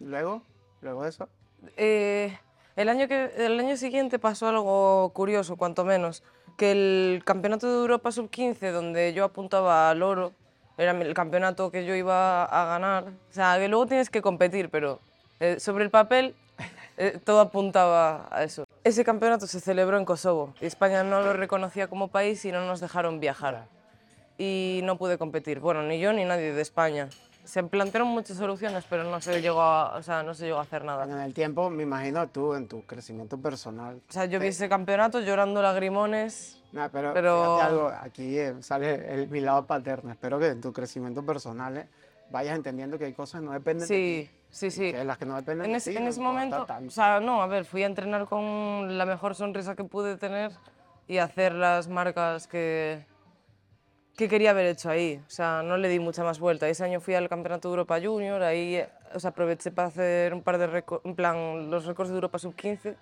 luego, 0.00 0.42
luego 0.80 1.04
de 1.04 1.08
eso, 1.10 1.28
eh, 1.76 2.36
el, 2.74 2.88
año 2.88 3.06
que, 3.06 3.30
el 3.36 3.60
año 3.60 3.76
siguiente 3.76 4.18
pasó 4.18 4.48
algo 4.48 5.12
curioso, 5.14 5.56
cuanto 5.56 5.84
menos. 5.84 6.24
Que 6.56 6.72
el 6.72 7.22
campeonato 7.24 7.68
de 7.68 7.78
Europa 7.82 8.10
sub-15, 8.10 8.72
donde 8.72 9.12
yo 9.14 9.24
apuntaba 9.24 9.90
al 9.90 10.02
oro, 10.02 10.32
era 10.76 10.90
el 10.90 11.14
campeonato 11.14 11.70
que 11.70 11.86
yo 11.86 11.94
iba 11.94 12.44
a 12.46 12.66
ganar. 12.66 13.04
O 13.30 13.32
sea, 13.32 13.58
que 13.60 13.68
luego 13.68 13.86
tienes 13.86 14.10
que 14.10 14.20
competir, 14.22 14.70
pero 14.70 14.98
eh, 15.38 15.60
sobre 15.60 15.84
el 15.84 15.90
papel 15.90 16.34
eh, 16.96 17.18
todo 17.22 17.40
apuntaba 17.40 18.28
a 18.30 18.44
eso. 18.44 18.64
Ese 18.84 19.04
campeonato 19.04 19.46
se 19.46 19.60
celebró 19.60 19.96
en 19.98 20.04
Kosovo 20.04 20.54
España 20.60 21.04
no 21.04 21.22
lo 21.22 21.32
reconocía 21.32 21.86
como 21.88 22.08
país 22.08 22.44
y 22.44 22.52
no 22.52 22.66
nos 22.66 22.80
dejaron 22.80 23.20
viajar. 23.20 23.66
Y 24.38 24.80
no 24.84 24.96
pude 24.98 25.18
competir. 25.18 25.60
Bueno, 25.60 25.82
ni 25.82 26.00
yo 26.00 26.12
ni 26.12 26.24
nadie 26.24 26.52
de 26.52 26.62
España. 26.62 27.08
Se 27.44 27.62
plantearon 27.62 28.08
muchas 28.08 28.36
soluciones, 28.36 28.84
pero 28.88 29.04
no 29.04 29.20
se 29.20 29.40
llegó 29.42 29.60
a, 29.62 29.96
o 29.96 30.02
sea, 30.02 30.22
no 30.22 30.32
se 30.32 30.46
llegó 30.46 30.58
a 30.58 30.62
hacer 30.62 30.84
nada. 30.84 31.04
En 31.04 31.18
el 31.18 31.34
tiempo, 31.34 31.70
me 31.70 31.82
imagino 31.82 32.28
tú, 32.28 32.54
en 32.54 32.68
tu 32.68 32.82
crecimiento 32.86 33.36
personal. 33.36 34.00
O 34.08 34.12
sea, 34.12 34.26
yo 34.26 34.38
vi 34.38 34.48
ese 34.48 34.68
campeonato 34.68 35.20
llorando 35.20 35.60
lagrimones. 35.60 36.60
No, 36.72 36.88
pero, 36.90 37.12
Pero- 37.12 37.60
algo, 37.60 37.88
aquí 37.88 38.38
eh, 38.38 38.54
sale 38.60 39.12
el, 39.12 39.28
mi 39.28 39.40
lado 39.40 39.66
paterno. 39.66 40.10
Espero 40.12 40.38
que 40.38 40.48
en 40.48 40.60
tu 40.60 40.72
crecimiento 40.72 41.24
personal 41.24 41.76
eh, 41.78 41.88
vayas 42.30 42.56
entendiendo 42.56 42.96
que 42.96 43.06
hay 43.06 43.12
cosas 43.12 43.40
que 43.40 43.46
no 43.46 43.52
dependen 43.52 43.86
sí, 43.86 43.94
de 43.94 44.24
ti, 44.24 44.30
sí. 44.52 44.92
que 44.92 45.04
las 45.04 45.18
que 45.18 45.26
no 45.26 45.34
dependen 45.36 45.66
En, 45.66 45.72
de 45.72 45.78
ese- 45.78 45.90
ti 45.90 45.96
en 45.96 46.06
ese 46.06 46.20
momento, 46.20 46.66
o 46.86 46.90
sea, 46.90 47.18
no, 47.20 47.42
a 47.42 47.46
ver, 47.46 47.64
fui 47.64 47.82
a 47.82 47.86
entrenar 47.86 48.26
con 48.26 48.96
la 48.98 49.06
mejor 49.06 49.34
sonrisa 49.34 49.74
que 49.74 49.84
pude 49.84 50.16
tener 50.16 50.52
y 51.08 51.18
hacer 51.18 51.52
las 51.54 51.88
marcas 51.88 52.46
que, 52.46 53.04
que 54.16 54.28
quería 54.28 54.50
haber 54.50 54.66
hecho 54.66 54.88
ahí. 54.90 55.20
O 55.26 55.30
sea, 55.30 55.62
no 55.64 55.76
le 55.76 55.88
di 55.88 55.98
mucha 55.98 56.22
más 56.22 56.38
vuelta. 56.38 56.68
Ese 56.68 56.84
año 56.84 57.00
fui 57.00 57.14
al 57.14 57.28
Campeonato 57.28 57.68
de 57.68 57.72
Europa 57.72 57.98
Junior, 58.00 58.42
ahí 58.42 58.76
eh, 58.76 58.88
o 59.14 59.18
sea, 59.20 59.30
aproveché 59.30 59.70
para 59.72 59.88
hacer 59.88 60.32
un 60.34 60.42
par 60.42 60.58
de 60.58 60.66
récords, 60.68 61.04
en 61.04 61.14
plan, 61.16 61.70
los 61.70 61.86
récords 61.86 62.10
de 62.10 62.14
Europa 62.16 62.38
Sub-15 62.38 62.94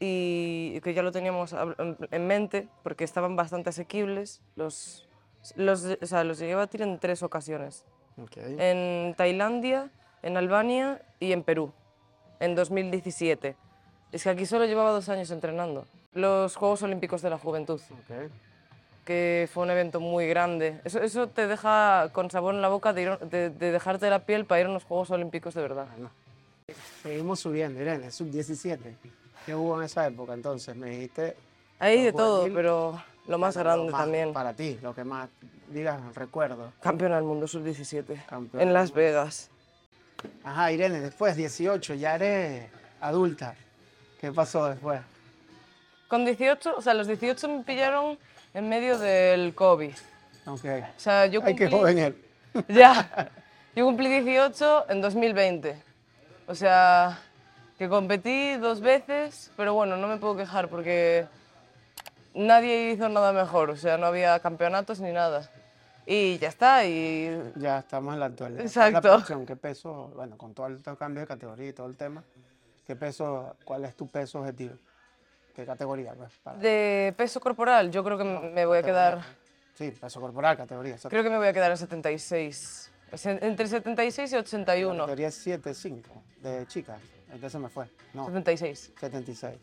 y 0.00 0.80
que 0.80 0.92
ya 0.92 1.02
lo 1.02 1.12
teníamos 1.12 1.52
en- 1.54 1.96
en 2.10 2.26
mente 2.26 2.68
porque 2.82 3.04
estaban 3.04 3.36
bastante 3.36 3.70
asequibles. 3.70 4.42
Los, 4.56 5.08
los, 5.56 5.84
o 5.84 6.06
sea, 6.06 6.24
los 6.24 6.38
llegué 6.38 6.52
a 6.54 6.56
batir 6.56 6.82
en 6.82 6.98
tres 6.98 7.22
ocasiones 7.22 7.84
Ok. 8.18 8.36
en 8.36 9.14
Tailandia, 9.14 9.90
en 10.24 10.36
Albania 10.36 11.00
y 11.20 11.32
en 11.32 11.42
Perú, 11.42 11.72
en 12.40 12.54
2017. 12.54 13.54
Es 14.12 14.22
que 14.24 14.30
aquí 14.30 14.46
solo 14.46 14.64
llevaba 14.64 14.90
dos 14.90 15.08
años 15.08 15.30
entrenando. 15.30 15.86
Los 16.12 16.56
Juegos 16.56 16.82
Olímpicos 16.82 17.22
de 17.22 17.30
la 17.30 17.38
Juventud, 17.38 17.80
ok. 17.80 18.30
que 19.04 19.48
fue 19.52 19.64
un 19.64 19.70
evento 19.70 20.00
muy 20.00 20.26
grande. 20.26 20.80
Eso, 20.84 21.00
eso 21.00 21.28
te 21.28 21.46
deja 21.46 22.08
con 22.12 22.30
sabor 22.30 22.54
en 22.54 22.62
la 22.62 22.68
boca 22.68 22.92
de, 22.92 23.02
ir- 23.10 23.18
de- 23.18 23.50
de 23.50 23.72
dejarte 23.72 24.08
la 24.08 24.20
piel 24.20 24.46
para 24.46 24.60
ir 24.62 24.66
a 24.66 24.70
unos 24.70 24.84
Juegos 24.84 25.10
Olímpicos 25.10 25.54
de 25.54 25.62
verdad. 25.62 25.86
Bueno, 25.92 26.10
seguimos 27.02 27.40
subiendo, 27.40 27.80
Irene, 27.80 28.10
sub-17. 28.10 28.78
¿Qué 29.44 29.54
hubo 29.54 29.76
en 29.78 29.84
esa 29.84 30.06
época 30.06 30.32
entonces? 30.32 30.74
Me 30.74 30.90
dijiste... 30.90 31.36
Hay 31.80 32.02
de 32.02 32.12
Lo 32.12 32.16
todo, 32.16 32.44
pero 32.54 33.02
lo 33.26 33.36
más 33.38 33.56
lo 33.56 33.62
grande 33.62 33.90
más 33.90 34.00
también. 34.02 34.32
Para 34.32 34.54
ti, 34.54 34.78
lo 34.80 34.94
que 34.94 35.04
más, 35.04 35.28
digas, 35.68 36.00
recuerdo. 36.14 36.72
Campeona 36.80 37.16
del 37.16 37.24
mundo 37.24 37.46
sub-17, 37.48 38.24
Campeona 38.26 38.62
en 38.62 38.72
Las 38.72 38.92
Vegas. 38.92 39.50
Ajá, 40.44 40.72
Irene, 40.72 41.00
después, 41.00 41.36
18, 41.36 41.94
ya 41.94 42.14
eres 42.16 42.68
adulta. 43.00 43.54
¿Qué 44.20 44.32
pasó 44.32 44.66
después? 44.68 45.00
Con 46.08 46.24
18, 46.24 46.76
o 46.76 46.82
sea, 46.82 46.94
los 46.94 47.06
18 47.06 47.48
me 47.48 47.62
pillaron 47.64 48.18
en 48.52 48.68
medio 48.68 48.98
del 48.98 49.54
COVID. 49.54 49.92
Ok. 50.46 50.64
O 50.64 51.00
sea, 51.00 51.26
yo 51.26 51.40
Ay, 51.44 51.56
qué 51.56 51.66
cumplí- 51.68 51.70
joven 51.70 51.98
él. 51.98 52.24
Ya. 52.68 53.30
Yo 53.74 53.84
cumplí 53.84 54.08
18 54.08 54.86
en 54.90 55.00
2020. 55.00 55.76
O 56.46 56.54
sea, 56.54 57.18
que 57.78 57.88
competí 57.88 58.54
dos 58.56 58.80
veces, 58.80 59.50
pero 59.56 59.74
bueno, 59.74 59.96
no 59.96 60.06
me 60.06 60.18
puedo 60.18 60.36
quejar 60.36 60.68
porque 60.68 61.26
nadie 62.34 62.92
hizo 62.92 63.08
nada 63.08 63.32
mejor. 63.32 63.70
O 63.70 63.76
sea, 63.76 63.96
no 63.98 64.06
había 64.06 64.38
campeonatos 64.40 65.00
ni 65.00 65.10
nada. 65.12 65.50
Y 66.06 66.38
ya 66.38 66.48
está. 66.48 66.84
Y 66.86 67.52
Ya 67.56 67.78
estamos 67.80 68.14
en 68.14 68.20
la 68.20 68.26
actualidad. 68.26 68.60
Exacto. 68.62 69.08
La 69.08 69.14
posición, 69.14 69.46
¿Qué 69.46 69.56
peso, 69.56 70.12
bueno, 70.14 70.36
con 70.36 70.52
todo 70.54 70.66
el 70.66 70.80
cambio 70.98 71.20
de 71.22 71.26
categoría 71.26 71.68
y 71.68 71.72
todo 71.72 71.86
el 71.86 71.96
tema, 71.96 72.22
qué 72.86 72.94
peso, 72.96 73.56
cuál 73.64 73.84
es 73.84 73.94
tu 73.96 74.06
peso 74.08 74.40
objetivo? 74.40 74.74
¿Qué 75.54 75.64
categoría? 75.64 76.14
Pues, 76.14 76.32
para- 76.42 76.58
de 76.58 77.14
peso 77.16 77.40
corporal, 77.40 77.90
yo 77.90 78.02
creo 78.04 78.18
que 78.18 78.24
m- 78.24 78.50
me 78.50 78.66
voy 78.66 78.78
a 78.78 78.82
quedar. 78.82 79.22
Sí, 79.74 79.90
peso 79.92 80.20
corporal, 80.20 80.56
categoría. 80.56 80.92
exacto. 80.94 81.10
Creo 81.10 81.22
que 81.22 81.30
me 81.30 81.38
voy 81.38 81.46
a 81.46 81.52
quedar 81.52 81.70
en 81.70 81.76
76. 81.76 82.90
O 83.12 83.16
sea, 83.16 83.32
Entre 83.40 83.66
76 83.68 84.32
y 84.32 84.36
81. 84.36 84.98
Categoría 85.04 85.28
7-5 85.30 86.02
de 86.42 86.66
chicas. 86.66 87.00
Entonces 87.32 87.60
me 87.60 87.68
fue. 87.68 87.86
No, 88.12 88.26
76. 88.26 88.92
76. 88.98 89.56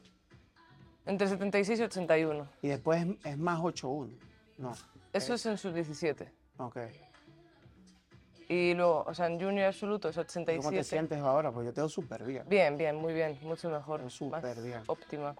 Entre 1.05 1.27
76 1.27 1.79
y 1.79 1.83
81. 1.83 2.47
Y 2.61 2.67
después 2.69 3.01
es, 3.05 3.25
es 3.25 3.37
más 3.37 3.59
8-1. 3.59 4.09
No. 4.57 4.73
Eso 5.13 5.33
es 5.33 5.45
en 5.45 5.57
sub 5.57 5.73
17. 5.73 6.31
Ok. 6.57 6.77
Y 8.47 8.73
luego, 8.73 9.05
o 9.07 9.13
sea, 9.13 9.27
en 9.27 9.39
junior 9.39 9.67
absoluto 9.67 10.09
es 10.09 10.15
¿Cómo 10.15 10.25
te 10.25 10.51
87. 10.57 10.83
sientes 10.83 11.19
ahora? 11.19 11.51
Pues 11.51 11.67
yo 11.67 11.73
te 11.73 11.81
veo 11.81 11.89
súper 11.89 12.23
bien. 12.23 12.43
Bien, 12.47 12.77
bien, 12.77 12.97
muy 12.97 13.13
bien, 13.13 13.39
mucho 13.43 13.69
mejor. 13.69 14.09
Súper 14.11 14.61
bien. 14.61 14.81
Óptima. 14.87 15.35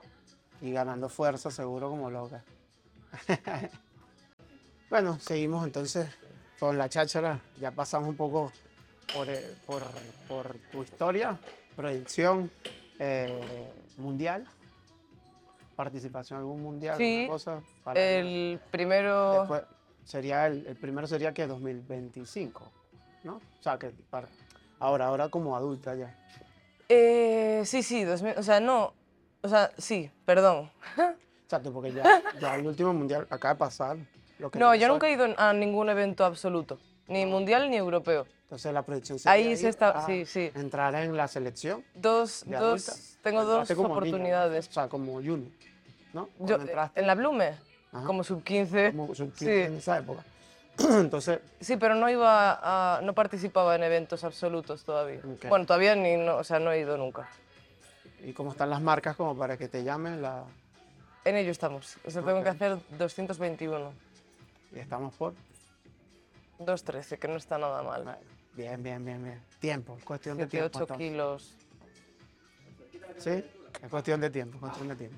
Y 0.62 0.72
ganando 0.72 1.10
fuerza 1.10 1.52
seguro 1.52 1.90
como 1.90 2.10
loca. 2.10 2.44
bueno, 4.90 5.20
seguimos 5.20 5.66
entonces 5.66 6.08
con 6.60 6.78
la 6.78 6.88
cháchara. 6.88 7.42
Ya 7.60 7.72
pasamos 7.72 8.08
un 8.08 8.16
poco 8.16 8.52
por, 9.14 9.30
eh, 9.30 9.56
por, 9.66 9.84
por 10.28 10.56
tu 10.72 10.84
historia, 10.84 11.38
proyección 11.76 12.50
eh, 13.00 13.70
mundial, 13.98 14.46
participación 15.86 16.38
en 16.38 16.42
algún 16.46 16.62
mundial, 16.62 16.96
Sí, 16.98 17.22
alguna 17.22 17.34
cosa. 17.34 17.62
para- 17.84 18.00
El 18.00 18.60
primero. 18.70 19.40
después 19.40 19.64
sería 20.06 20.46
el, 20.46 20.68
el 20.68 20.76
primero 20.76 21.08
sería 21.08 21.34
que 21.34 21.48
2025, 21.48 22.62
¿no? 23.24 23.36
O 23.38 23.64
sea, 23.64 23.80
que 23.80 23.90
para, 24.12 24.28
ahora, 24.80 25.08
ahora 25.08 25.30
como 25.30 25.56
adulta 25.56 25.96
ya. 25.96 26.16
Eh, 26.88 27.64
sí, 27.66 27.82
sí, 27.82 28.04
2000, 28.04 28.38
o 28.38 28.44
sea, 28.44 28.60
no. 28.60 28.94
O 29.42 29.48
sea, 29.48 29.72
sí, 29.78 30.12
perdón. 30.26 30.70
Exacto, 31.46 31.74
porque 31.74 31.92
ya, 31.94 32.22
ya 32.40 32.56
el 32.56 32.68
último 32.68 32.94
mundial 32.94 33.26
acaba 33.32 33.56
de 33.56 33.60
pasar. 33.60 33.98
Lo 34.38 34.52
que 34.52 34.60
No, 34.60 34.76
yo 34.76 34.88
nunca 34.88 35.08
he 35.08 35.14
ido 35.14 35.26
a 35.36 35.52
ningún 35.54 35.90
evento 35.90 36.24
absoluto, 36.26 36.78
ni 37.08 37.26
mundial 37.26 37.70
ni 37.72 37.78
europeo. 37.78 38.28
Entonces 38.44 38.72
la 38.74 38.84
proyección 38.84 39.18
sería 39.18 39.32
Ahí 39.34 39.56
se 39.58 39.70
está- 39.70 40.06
sí, 40.06 40.26
sí. 40.26 40.52
entrar 40.56 40.94
en 40.96 41.16
la 41.18 41.28
selección 41.28 41.84
Dos, 41.96 42.44
dos, 42.46 42.56
adulta. 42.90 42.94
tengo 43.24 43.46
dos 43.46 43.70
niña, 43.70 43.82
oportunidades. 43.88 44.68
o 44.68 44.72
sea, 44.74 44.88
como 44.90 45.14
junior, 45.16 45.50
¿no? 46.14 46.30
Yo, 46.40 46.56
entraste 46.56 47.00
en 47.00 47.08
la 47.08 47.16
Blume, 47.16 47.56
Ajá. 47.92 48.06
como 48.06 48.24
sub 48.24 48.44
15. 48.44 48.92
como 48.92 49.14
sub- 49.16 49.34
sí. 49.36 49.50
en 49.50 49.78
esa 49.78 49.98
época. 50.00 50.24
Entonces, 50.80 51.40
Sí, 51.60 51.78
pero 51.78 51.96
no 51.96 52.10
iba 52.10 52.98
a, 52.98 53.02
no 53.02 53.14
participaba 53.14 53.76
en 53.76 53.84
eventos 53.84 54.24
absolutos 54.24 54.84
todavía. 54.84 55.20
Ok. 55.20 55.46
Bueno, 55.50 55.66
todavía 55.66 55.96
ni, 55.96 56.16
no, 56.18 56.38
o 56.38 56.44
sea, 56.44 56.60
no 56.60 56.72
he 56.72 56.80
ido 56.80 56.98
nunca. 56.98 57.28
¿y 58.24 58.34
cómo 58.34 58.52
están 58.52 58.70
las 58.70 58.82
marcas 58.82 59.16
como 59.16 59.36
para 59.36 59.58
que 59.58 59.68
te 59.68 59.84
llamen? 59.84 60.22
La... 60.22 60.44
En 61.26 61.36
ello 61.36 61.52
estamos. 61.52 61.98
O 62.06 62.12
sea, 62.12 62.22
tengo 62.22 62.38
Ok. 62.38 62.44
que 62.44 62.50
hacer 62.50 62.78
221, 62.98 63.92
Y 64.74 64.80
estamos 64.80 65.14
por... 65.16 65.34
213, 66.60 67.18
que 67.18 67.28
no 67.28 67.38
está 67.38 67.58
nada 67.58 67.82
mal. 67.82 68.18
Bien, 68.54 68.82
bien, 68.84 69.04
bien, 69.04 69.24
bien. 69.24 69.42
Tiempo, 69.60 69.96
es 69.98 70.04
cuestión 70.04 70.38
de 70.38 70.44
7, 70.48 70.52
tiempo. 70.70 70.78
8 70.78 70.94
entonces. 70.94 71.08
kilos. 71.10 71.54
Sí, 73.18 73.44
es 73.84 73.90
cuestión 73.90 74.22
de 74.22 74.30
tiempo, 74.30 74.58
es 74.58 74.62
cuestión 74.62 74.88
de 74.90 74.96
tiempo. 74.96 75.18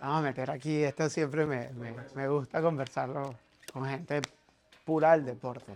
Vamos 0.00 0.18
a 0.18 0.20
meter 0.22 0.50
aquí, 0.50 0.82
esto 0.82 1.08
siempre 1.08 1.46
me, 1.46 1.70
me- 1.70 1.94
me 2.14 2.28
gusta 2.28 2.60
conversarlo 2.60 3.34
con 3.72 3.86
gente 3.86 4.20
pura 4.84 5.12
del 5.12 5.24
deporte. 5.24 5.72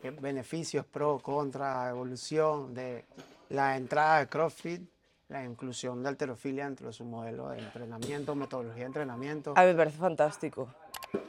¿Qué 0.00 0.10
beneficios, 0.10 0.84
pro, 0.86 1.18
contra, 1.18 1.88
evolución 1.88 2.74
de 2.74 3.04
la 3.50 3.76
entrada 3.76 4.20
de 4.20 4.26
CrossFit, 4.28 4.82
la 5.28 5.44
inclusión 5.44 6.02
de 6.02 6.10
alterofilia 6.10 6.64
dentro 6.66 6.86
de 6.88 6.92
su 6.92 7.04
modelo 7.04 7.48
de 7.50 7.58
entrenamiento, 7.58 8.34
metodología 8.34 8.82
de 8.82 8.86
entrenamiento? 8.86 9.54
A 9.56 9.62
mí 9.62 9.66
me 9.68 9.74
parece 9.74 9.98
fantástico. 9.98 10.68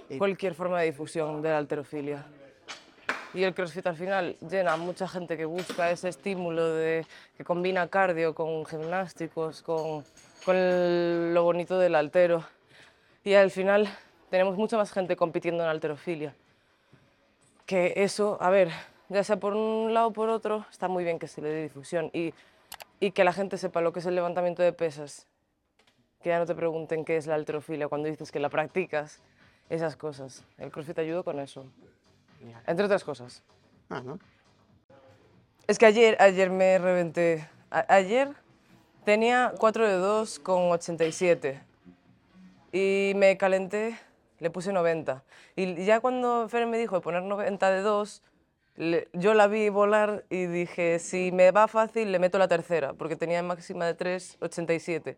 Y- 0.09 0.17
Cualquier 0.17 0.53
forma 0.55 0.79
de 0.81 0.87
difusión 0.87 1.41
de 1.41 1.49
la 1.49 1.57
alterofilia. 1.57 2.25
Y 3.33 3.43
el 3.43 3.53
CrossFit 3.53 3.85
al 3.87 3.97
final 3.97 4.37
llena 4.49 4.73
a 4.73 4.77
mucha 4.77 5.07
gente 5.07 5.35
que 5.35 5.43
busca 5.45 5.91
ese 5.91 6.07
estímulo 6.09 6.73
de, 6.73 7.05
que 7.37 7.43
combina 7.43 7.87
cardio 7.89 8.33
con 8.33 8.65
gimnásticos, 8.65 9.61
con, 9.61 10.05
con 10.45 10.55
el- 10.55 11.33
lo 11.33 11.43
bonito 11.43 11.77
del 11.79 11.95
altero. 11.95 12.43
Y 13.23 13.33
al 13.33 13.49
final 13.51 13.89
tenemos 14.29 14.55
mucha 14.57 14.77
más 14.77 14.91
gente 14.91 15.15
compitiendo 15.15 15.63
en 15.63 15.69
alterofilia. 15.69 16.35
Que 17.65 17.93
eso, 17.97 18.37
a 18.39 18.49
ver, 18.51 18.69
ya 19.09 19.23
sea 19.23 19.37
por 19.37 19.53
un 19.53 19.93
lado 19.93 20.07
o 20.07 20.13
por 20.13 20.29
otro, 20.29 20.65
está 20.69 20.87
muy 20.87 21.03
bien 21.03 21.17
que 21.19 21.27
se 21.27 21.41
le 21.41 21.49
dé 21.49 21.63
difusión 21.63 22.11
y, 22.13 22.33
y 22.99 23.11
que 23.11 23.23
la 23.23 23.33
gente 23.33 23.57
sepa 23.57 23.81
lo 23.81 23.91
que 23.91 23.99
es 23.99 24.05
el 24.05 24.13
levantamiento 24.15 24.61
de 24.61 24.71
pesas. 24.71 25.25
Que 26.21 26.29
ya 26.29 26.39
no 26.39 26.45
te 26.45 26.53
pregunten 26.55 27.05
qué 27.05 27.17
es 27.17 27.25
la 27.27 27.35
alterofilia 27.35 27.87
cuando 27.87 28.07
dices 28.07 28.31
que 28.31 28.39
la 28.39 28.49
practicas, 28.49 29.21
esas 29.69 29.95
cosas. 29.95 30.43
El 30.57 30.71
CrossFit 30.71 30.99
ayuda 30.99 31.23
con 31.23 31.39
eso, 31.39 31.65
entre 32.67 32.85
otras 32.85 33.03
cosas. 33.03 33.41
Ah, 33.89 34.01
¿no? 34.01 34.19
Es 35.67 35.79
que 35.79 35.87
ayer, 35.87 36.15
ayer 36.19 36.51
me 36.51 36.77
reventé. 36.77 37.47
A- 37.71 37.85
ayer 37.95 38.29
tenía 39.05 39.53
4 39.57 39.87
de 39.87 39.93
2 39.95 40.39
con 40.39 40.71
87 40.71 41.61
y 42.71 43.13
me 43.15 43.37
calenté, 43.37 43.97
le 44.39 44.49
puse 44.49 44.73
90. 44.73 45.23
Y 45.55 45.85
ya 45.85 45.99
cuando 46.01 46.49
Fer 46.49 46.67
me 46.67 46.77
dijo 46.77 46.95
de 46.95 47.01
poner 47.01 47.23
90 47.23 47.69
de 47.71 47.81
2, 47.81 48.23
le- 48.75 49.07
yo 49.13 49.33
la 49.33 49.47
vi 49.47 49.69
volar 49.69 50.25
y 50.29 50.47
dije, 50.47 50.99
si 50.99 51.31
me 51.31 51.51
va 51.51 51.67
fácil, 51.67 52.11
le 52.11 52.19
meto 52.19 52.37
la 52.37 52.47
tercera, 52.49 52.93
porque 52.93 53.15
tenía 53.15 53.41
máxima 53.43 53.85
de 53.85 53.93
3, 53.93 54.37
87. 54.41 55.17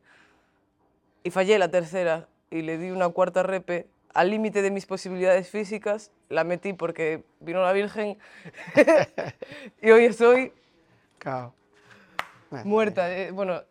Y 1.24 1.32
fallé 1.32 1.58
la 1.58 1.70
tercera 1.72 2.28
y 2.52 2.62
le 2.62 2.78
di 2.78 2.92
una 2.92 3.10
cuarta 3.10 3.42
repe 3.44 3.88
al 4.14 4.30
límite 4.30 4.62
de 4.62 4.72
mis 4.72 4.86
posibilidades 4.86 5.50
físicas. 5.50 6.12
La 6.30 6.44
metí 6.44 6.74
porque 6.74 7.24
vino 7.40 7.62
la 7.64 7.74
Virgen 7.74 8.18
y 9.82 9.92
hoy 9.92 10.06
estoy 10.06 10.54
Cao. 11.18 11.54
Bueno, 12.50 12.66
muerta. 12.66 13.16
eh, 13.16 13.32
bueno, 13.32 13.62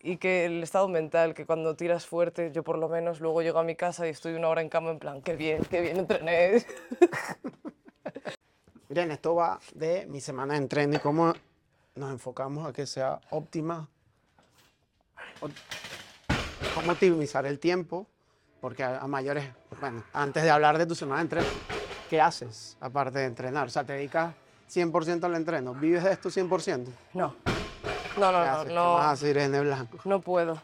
y 0.00 0.18
que 0.18 0.44
el 0.44 0.62
estado 0.62 0.88
mental, 0.88 1.34
que 1.34 1.46
cuando 1.46 1.74
tiras 1.74 2.06
fuerte, 2.06 2.52
yo 2.52 2.62
por 2.62 2.78
lo 2.78 2.88
menos 2.88 3.20
luego 3.20 3.42
llego 3.42 3.58
a 3.58 3.64
mi 3.64 3.74
casa 3.74 4.06
y 4.06 4.10
estoy 4.10 4.34
una 4.34 4.48
hora 4.48 4.60
en 4.62 4.68
cama 4.68 4.90
en 4.90 4.98
plan, 4.98 5.22
qué 5.22 5.34
bien, 5.36 5.62
qué 5.70 5.80
bien 5.80 5.96
entrené. 5.96 6.64
Miren, 8.88 9.10
esto 9.10 9.34
va 9.34 9.58
de 9.74 10.06
mi 10.06 10.20
semana 10.20 10.54
de 10.54 10.60
entreno 10.60 10.94
y 10.94 10.98
cómo 10.98 11.32
nos 11.96 12.10
enfocamos 12.12 12.66
a 12.68 12.72
que 12.72 12.86
sea 12.86 13.20
óptima. 13.30 13.88
Cómo 16.74 16.92
optimizar 16.92 17.46
el 17.46 17.58
tiempo, 17.58 18.06
porque 18.60 18.84
a, 18.84 18.98
a 19.00 19.06
mayores, 19.06 19.44
bueno, 19.80 20.04
antes 20.12 20.42
de 20.42 20.50
hablar 20.50 20.78
de 20.78 20.86
tu 20.86 20.94
semana 20.94 21.18
de 21.18 21.22
entreno, 21.24 21.46
¿qué 22.08 22.20
haces 22.20 22.76
aparte 22.80 23.18
de 23.18 23.24
entrenar? 23.24 23.66
O 23.66 23.70
sea, 23.70 23.82
¿te 23.84 23.94
dedicas 23.94 24.34
100% 24.70 25.24
al 25.24 25.34
entreno? 25.34 25.74
¿Vives 25.74 26.04
de 26.04 26.12
esto 26.12 26.30
100%? 26.30 26.86
No, 27.14 27.34
no, 28.18 28.32
no, 28.32 28.64
¿Qué 28.64 28.72
no, 28.72 28.74
no, 28.74 28.98
hace 28.98 29.30
Irene 29.30 29.60
Blanco? 29.60 29.98
no 30.04 30.20
puedo. 30.20 30.60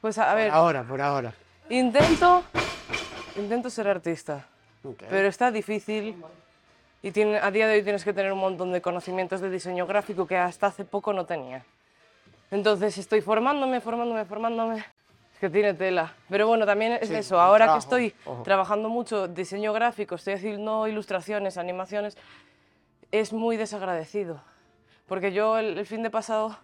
Pues 0.00 0.18
a 0.18 0.26
Por 0.26 0.36
ver, 0.36 0.50
ahora, 0.50 0.82
por 0.84 1.00
ahora. 1.00 1.32
intento, 1.68 2.44
intento 3.36 3.70
ser 3.70 3.88
artista. 3.88 4.46
Ok. 4.84 5.02
Pero 5.08 5.28
está 5.28 5.50
difícil 5.50 6.16
y 7.02 7.10
tiene, 7.10 7.38
a 7.38 7.50
día 7.50 7.66
de 7.66 7.74
hoy 7.76 7.82
tienes 7.82 8.04
que 8.04 8.12
tener 8.12 8.32
un 8.32 8.38
montón 8.38 8.72
de 8.72 8.80
conocimientos 8.80 9.40
de 9.40 9.50
diseño 9.50 9.86
gráfico 9.86 10.26
que 10.26 10.36
hasta 10.36 10.68
hace 10.68 10.84
poco 10.84 11.12
no 11.12 11.24
tenía. 11.26 11.64
Entonces 12.50 12.96
estoy 12.98 13.20
formándome, 13.20 13.80
formándome, 13.80 14.24
formándome. 14.24 14.78
Es 14.78 15.40
que 15.40 15.50
tiene 15.50 15.74
tela. 15.74 16.14
Pero 16.30 16.46
bueno, 16.46 16.64
también 16.64 16.92
es 16.92 17.08
Sí, 17.08 17.14
eso. 17.14 17.40
Ahora 17.40 17.64
que 17.64 17.68
trabajo, 17.68 17.78
estoy 17.78 18.14
ojo. 18.24 18.42
trabajando 18.42 18.88
mucho 18.88 19.28
diseño 19.28 19.72
gráfico, 19.72 20.14
estoy 20.14 20.34
haciendo 20.34 20.86
ilustraciones, 20.86 21.58
animaciones, 21.58 22.16
es 23.10 23.32
muy 23.32 23.56
desagradecido. 23.56 24.40
Porque 25.08 25.32
yo 25.32 25.58
el, 25.58 25.78
el 25.78 25.86
fin 25.86 26.02
de 26.02 26.10
pasado 26.10 26.56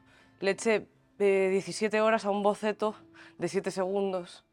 le 0.43 0.51
eché 0.53 0.87
eh, 1.19 1.49
17 1.51 2.01
horas 2.01 2.25
a 2.25 2.31
un 2.31 2.43
boceto 2.43 2.95
de 3.39 3.49
7 3.49 3.71
segundos 3.71 4.45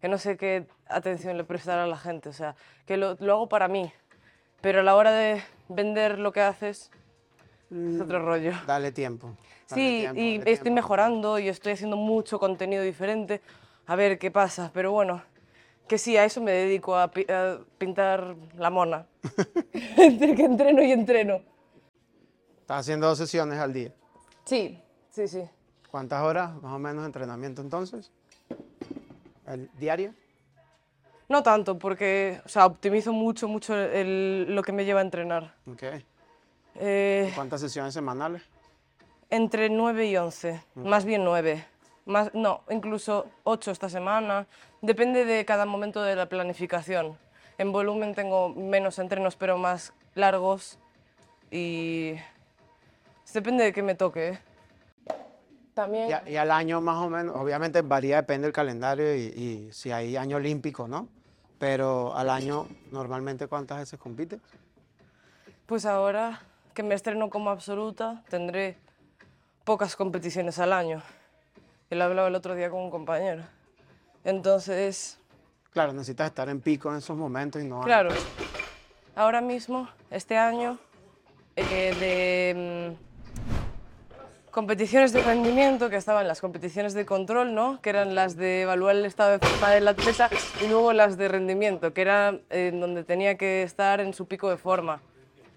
que 0.00 0.08
no 0.08 0.18
sé 0.18 0.36
qué 0.36 0.66
atención 0.88 1.36
le 1.36 1.44
prestar 1.44 1.78
a 1.78 1.86
la 1.86 1.96
gente, 1.96 2.28
o 2.28 2.32
sea, 2.32 2.56
que 2.86 2.96
lo, 2.96 3.16
lo 3.20 3.32
hago 3.34 3.48
para 3.48 3.68
mí, 3.68 3.92
pero 4.62 4.80
a 4.80 4.82
la 4.82 4.96
hora 4.96 5.12
de 5.12 5.42
vender 5.68 6.18
lo 6.18 6.32
que 6.32 6.40
haces, 6.40 6.90
es 7.70 8.00
otro 8.00 8.24
rollo. 8.24 8.52
Dale 8.66 8.92
tiempo. 8.92 9.28
dale 9.28 9.36
Sí, 9.66 9.98
tiempo, 10.00 10.20
y 10.20 10.36
estoy 10.36 10.54
tiempo. 10.54 10.72
mejorando 10.72 11.38
y 11.38 11.48
estoy 11.48 11.72
haciendo 11.74 11.96
mucho 11.98 12.38
contenido 12.38 12.82
diferente. 12.82 13.42
A 13.86 13.94
ver 13.94 14.18
qué 14.18 14.30
pasa, 14.30 14.70
pero 14.72 14.90
bueno, 14.90 15.22
que 15.86 15.98
sí, 15.98 16.16
a 16.16 16.24
eso 16.24 16.40
me 16.40 16.52
dedico, 16.52 16.96
a, 16.96 17.10
pi- 17.10 17.30
a 17.30 17.58
pintar 17.78 18.34
la 18.56 18.70
mona. 18.70 19.06
Entre 19.98 20.34
que 20.34 20.44
entreno 20.44 20.82
y 20.82 20.92
entreno. 20.92 21.42
Estás 22.62 22.80
haciendo 22.80 23.06
dos 23.06 23.18
sesiones 23.18 23.58
al 23.58 23.72
día. 23.72 23.92
Sí, 24.44 24.80
sí, 25.10 25.28
sí. 25.28 25.42
¿Cuántas 25.90 26.22
horas 26.22 26.54
más 26.62 26.72
o 26.72 26.78
menos 26.78 27.02
de 27.02 27.06
entrenamiento 27.06 27.62
entonces? 27.62 28.10
¿El 29.46 29.70
diario? 29.78 30.14
No 31.28 31.42
tanto, 31.42 31.78
porque 31.78 32.40
o 32.44 32.48
sea, 32.48 32.66
optimizo 32.66 33.12
mucho, 33.12 33.48
mucho 33.48 33.76
el- 33.76 34.54
lo 34.54 34.62
que 34.62 34.72
me 34.72 34.84
lleva 34.84 35.00
a 35.00 35.04
entrenar. 35.04 35.54
Ok. 35.66 35.82
Eh, 36.76 37.32
¿Cuántas 37.34 37.60
sesiones 37.60 37.94
semanales? 37.94 38.42
entre 39.32 39.70
9 39.70 40.06
y 40.06 40.16
11, 40.16 40.60
más 40.74 41.04
bien 41.04 41.22
9. 41.22 41.64
Más, 42.04 42.34
no, 42.34 42.62
incluso 42.68 43.26
8 43.44 43.70
esta 43.70 43.88
semana. 43.88 44.48
Depende 44.82 45.24
de 45.24 45.44
cada 45.44 45.66
momento 45.66 46.02
de 46.02 46.16
la 46.16 46.26
planificación. 46.28 47.16
En 47.56 47.70
volumen 47.70 48.14
tengo 48.16 48.48
menos 48.48 48.98
entrenos, 48.98 49.36
pero 49.36 49.56
más 49.56 49.92
largos. 50.16 50.78
Y 51.52 52.14
depende 53.32 53.62
de 53.62 53.72
qué 53.72 53.82
me 53.84 53.94
toque. 53.94 54.38
También... 55.80 56.10
Y, 56.10 56.12
a- 56.12 56.28
y 56.28 56.36
al 56.36 56.50
año 56.50 56.82
más 56.82 56.98
o 56.98 57.08
menos, 57.08 57.34
obviamente 57.34 57.80
varía, 57.80 58.16
depende 58.16 58.46
del 58.46 58.52
calendario 58.52 59.16
y, 59.16 59.20
y 59.20 59.72
si 59.72 59.90
hay 59.90 60.14
año 60.14 60.36
olímpico, 60.36 60.86
¿no? 60.86 61.08
Pero 61.58 62.14
al 62.14 62.28
año, 62.28 62.66
normalmente, 62.92 63.46
¿cuántas 63.46 63.78
veces 63.78 63.98
compites? 63.98 64.40
Pues 65.64 65.86
ahora 65.86 66.42
que 66.74 66.82
me 66.82 66.94
estreno 66.94 67.30
como 67.30 67.48
absoluta, 67.48 68.22
tendré 68.28 68.76
pocas 69.64 69.96
competiciones 69.96 70.58
al 70.58 70.74
año. 70.74 71.02
Lo 71.88 72.04
hablaba 72.04 72.28
el 72.28 72.34
otro 72.34 72.54
día 72.54 72.68
con 72.68 72.82
un 72.82 72.90
compañero. 72.90 73.42
Entonces, 74.24 75.16
Claro, 75.72 75.94
necesitas 75.94 76.26
estar 76.26 76.50
en 76.50 76.60
pico 76.60 76.90
en 76.90 76.98
esos 76.98 77.16
momentos 77.16 77.62
y 77.62 77.64
no... 77.64 77.84
claro, 77.84 78.12
ahora 79.16 79.40
mismo, 79.40 79.88
este 80.10 80.36
año, 80.36 80.78
eh, 81.56 81.94
de 81.98 82.96
mm, 82.98 83.09
competiciones 84.50 85.12
de 85.12 85.22
rendimiento, 85.22 85.90
que 85.90 85.96
estaban 85.96 86.26
las 86.26 86.40
competiciones 86.40 86.94
de 86.94 87.06
control, 87.06 87.54
¿no? 87.54 87.80
Que 87.80 87.90
eran 87.90 88.14
las 88.14 88.36
de 88.36 88.62
evaluar 88.62 88.96
el 88.96 89.04
estado 89.04 89.38
de 89.38 89.38
forma 89.38 89.70
del 89.70 89.88
atleta, 89.88 90.28
y 90.62 90.68
luego 90.68 90.92
las 90.92 91.16
de 91.16 91.28
rendimiento, 91.28 91.92
que 91.92 92.00
era 92.00 92.38
eh, 92.50 92.72
donde 92.74 93.04
tenía 93.04 93.36
que 93.36 93.62
estar 93.62 94.00
en 94.00 94.12
su 94.12 94.26
pico 94.26 94.50
de 94.50 94.56
forma. 94.56 95.00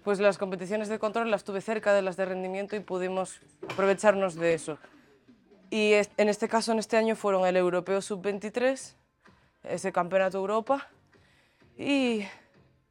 Pues 0.04 0.20
las 0.20 0.38
competiciones 0.38 0.88
de 0.88 0.98
control 0.98 1.30
las 1.30 1.44
tuve 1.44 1.60
cerca 1.60 1.94
de 1.94 2.02
las 2.02 2.16
de 2.16 2.26
rendimiento 2.26 2.76
y 2.76 2.80
pudimos 2.80 3.40
aprovecharnos 3.68 4.34
de 4.34 4.54
eso. 4.54 4.78
Y 5.70 5.94
en 5.94 6.28
este 6.28 6.48
caso, 6.48 6.72
en 6.72 6.78
este 6.78 6.96
año, 6.96 7.16
fueron 7.16 7.46
el 7.46 7.56
Europeo 7.56 8.00
Sub-23, 8.00 8.94
ese 9.64 9.92
Campeonato 9.92 10.38
Europa, 10.38 10.88
y 11.76 12.26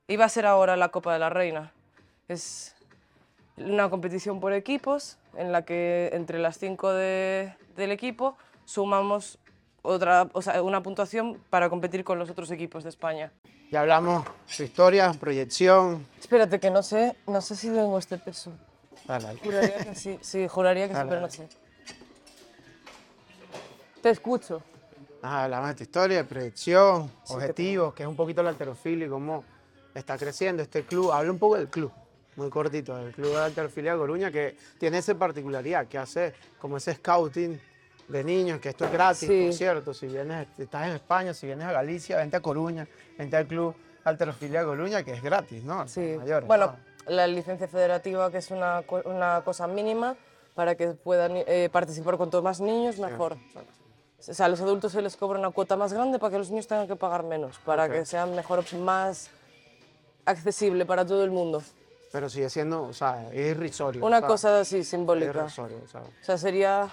iba 0.08 0.26
a 0.26 0.30
ser 0.30 0.46
ahora 0.46 0.76
la 0.76 0.90
Copa 0.90 1.14
de 1.14 1.20
la 1.20 1.30
Reina. 1.30 1.72
Es 2.28 2.76
una 3.58 3.90
competición 3.90 4.40
por 4.40 4.54
equipos 4.54 5.18
en 5.38 5.52
la 5.52 5.64
que 5.64 6.10
entre 6.14 6.40
las 6.40 6.58
cinco 6.58 6.92
de- 6.92 7.54
del 7.76 7.92
equipo 7.92 8.36
sumamos 8.66 9.38
otra, 9.82 10.30
o 10.34 10.42
sea, 10.42 10.62
una 10.64 10.82
puntuación 10.82 11.40
para 11.50 11.70
competir 11.70 12.04
con 12.04 12.18
los 12.20 12.30
otros 12.30 12.50
equipos 12.52 12.84
de 12.84 12.90
España. 12.90 13.32
Ya 13.72 13.82
hablamos 13.82 14.24
de 14.58 14.64
historia, 14.66 15.12
proyección. 15.20 16.06
Espérate 16.20 16.60
que 16.60 16.70
no 16.70 16.84
sé, 16.84 17.16
no 17.28 17.42
sé 17.42 17.56
si 17.56 17.68
tengo 17.68 17.98
este 17.98 18.18
peso. 18.18 18.52
Dale. 19.08 19.38
Juraría 19.44 19.84
que 19.84 19.96
sí, 19.96 20.18
sí, 20.22 20.48
juraría 20.48 20.88
que 20.88 20.94
sí, 20.94 20.98
Dale, 20.98 21.10
pero 21.10 21.22
no 21.22 21.30
sé. 21.30 21.48
Te 24.02 24.10
escucho. 24.10 24.62
Ajá, 25.22 25.46
hablamos 25.46 25.70
de 25.70 25.76
tu 25.76 25.84
historia, 25.84 26.18
de 26.18 26.24
proyección, 26.26 27.10
objetivos, 27.30 27.94
que 27.94 28.04
es 28.04 28.10
un 28.10 28.16
poquito 28.16 28.44
la 28.44 28.50
alterofilia 28.50 29.08
y 29.08 29.10
cómo 29.10 29.44
está 29.94 30.18
creciendo 30.18 30.62
este 30.62 30.84
club. 30.84 31.12
Habla 31.12 31.32
un 31.32 31.40
poco 31.40 31.56
del 31.56 31.70
club, 31.70 31.92
muy 32.36 32.50
cortito, 32.50 32.96
del 32.98 33.14
club 33.14 33.32
de 33.32 33.42
alterofilia 33.42 33.94
de 33.94 33.98
Coruña, 34.00 34.32
que 34.32 34.56
tiene 34.80 34.98
esa 35.00 35.16
particularidad, 35.16 35.88
que 35.88 35.98
hace 35.98 36.34
como 36.60 36.78
ese 36.78 36.94
scouting 36.96 37.60
de 38.08 38.24
niños, 38.24 38.60
que 38.60 38.70
esto 38.70 38.86
es 38.86 38.92
gratis, 38.92 39.28
Sí. 39.30 39.46
por 39.46 39.54
cierto. 39.54 39.94
Si 39.94 40.08
vienes, 40.08 40.48
estás 40.58 40.88
en 40.88 40.94
España, 40.96 41.34
si 41.34 41.46
vienes 41.48 41.66
a 41.66 41.72
Galicia, 41.72 42.18
vente 42.18 42.38
a 42.38 42.42
Coruña, 42.42 42.88
vente 43.18 43.38
al 43.38 43.48
club 43.48 43.76
alterofilia 44.04 44.62
de 44.62 44.66
Coruña, 44.66 45.04
que 45.04 45.14
es 45.14 45.24
gratis, 45.24 45.64
¿no? 45.64 45.88
Sí. 45.88 46.16
Mayores, 46.18 46.48
bueno, 46.48 46.68
¿no? 46.68 47.12
la 47.14 47.28
licencia 47.28 47.68
federativa, 47.68 48.30
que 48.32 48.38
es 48.38 48.52
una, 48.52 48.84
una 49.06 49.42
cosa 49.44 49.68
mínima 49.68 50.16
para 50.56 50.76
que 50.76 50.88
puedan 50.90 51.32
eh, 51.36 51.70
participar 51.72 52.18
cuanto 52.18 52.42
más 52.42 52.60
niños, 52.60 53.00
mejor. 53.00 53.38
O 54.20 54.34
sea, 54.34 54.46
a 54.46 54.50
los 54.50 54.62
adultos 54.62 54.92
se 54.94 55.02
les 55.02 55.18
cobra 55.18 55.38
una 55.40 55.50
cuota 55.50 55.76
más 55.76 55.92
grande 55.92 56.18
para 56.20 56.32
que 56.32 56.38
los 56.38 56.50
niños 56.50 56.68
tengan 56.68 56.88
que 56.88 56.96
pagar 56.96 57.24
menos, 57.24 57.58
para 57.60 57.90
que 57.90 58.06
sea 58.06 58.26
mejor, 58.26 58.64
más 58.76 59.30
accesible 60.26 60.86
para 60.86 61.06
todo 61.06 61.24
el 61.24 61.32
mundo. 61.32 61.62
Pero 62.14 62.30
sigue 62.30 62.48
siendo, 62.48 62.84
o 62.84 62.94
sea, 62.94 63.28
es 63.34 63.48
irrisorio. 63.58 64.06
Una 64.06 64.18
o 64.18 64.20
sea, 64.20 64.28
cosa 64.28 64.60
así 64.60 64.78
es 64.78 64.88
simbólica. 64.88 65.32
irrisorio, 65.32 65.78
o 65.84 65.88
sea, 65.88 66.02
O 66.02 66.06
sea, 66.24 66.38
sería 66.38 66.88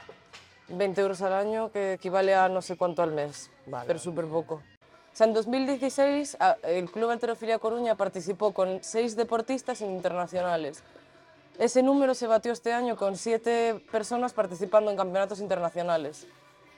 20 0.68 0.98
euros 1.02 1.20
al 1.20 1.34
año, 1.34 1.70
que 1.70 1.92
equivale 1.92 2.34
a 2.34 2.48
no 2.48 2.62
sé 2.62 2.78
cuánto 2.78 3.02
al 3.02 3.12
mes, 3.12 3.50
Vale, 3.66 3.86
pero 3.86 3.98
súper 3.98 4.24
poco. 4.24 4.54
O 4.54 5.12
sea, 5.12 5.26
en 5.26 5.34
2016 5.34 6.38
a- 6.40 6.56
el 6.62 6.90
Club 6.90 7.10
Alterofilia 7.10 7.58
Coruña 7.58 7.96
participó 7.96 8.54
con 8.54 8.78
seis 8.82 9.14
deportistas 9.14 9.82
internacionales. 9.82 10.82
Ese 11.58 11.82
número 11.82 12.14
se 12.14 12.26
batió 12.26 12.52
este 12.52 12.72
año 12.72 12.96
con 12.96 13.14
siete 13.16 13.84
personas 13.92 14.32
participando 14.32 14.90
en 14.90 14.96
campeonatos 14.96 15.40
internacionales. 15.40 16.26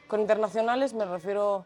Con 0.09 0.20
internacionales 0.20 0.94
me 0.94 1.05
refiero 1.05 1.64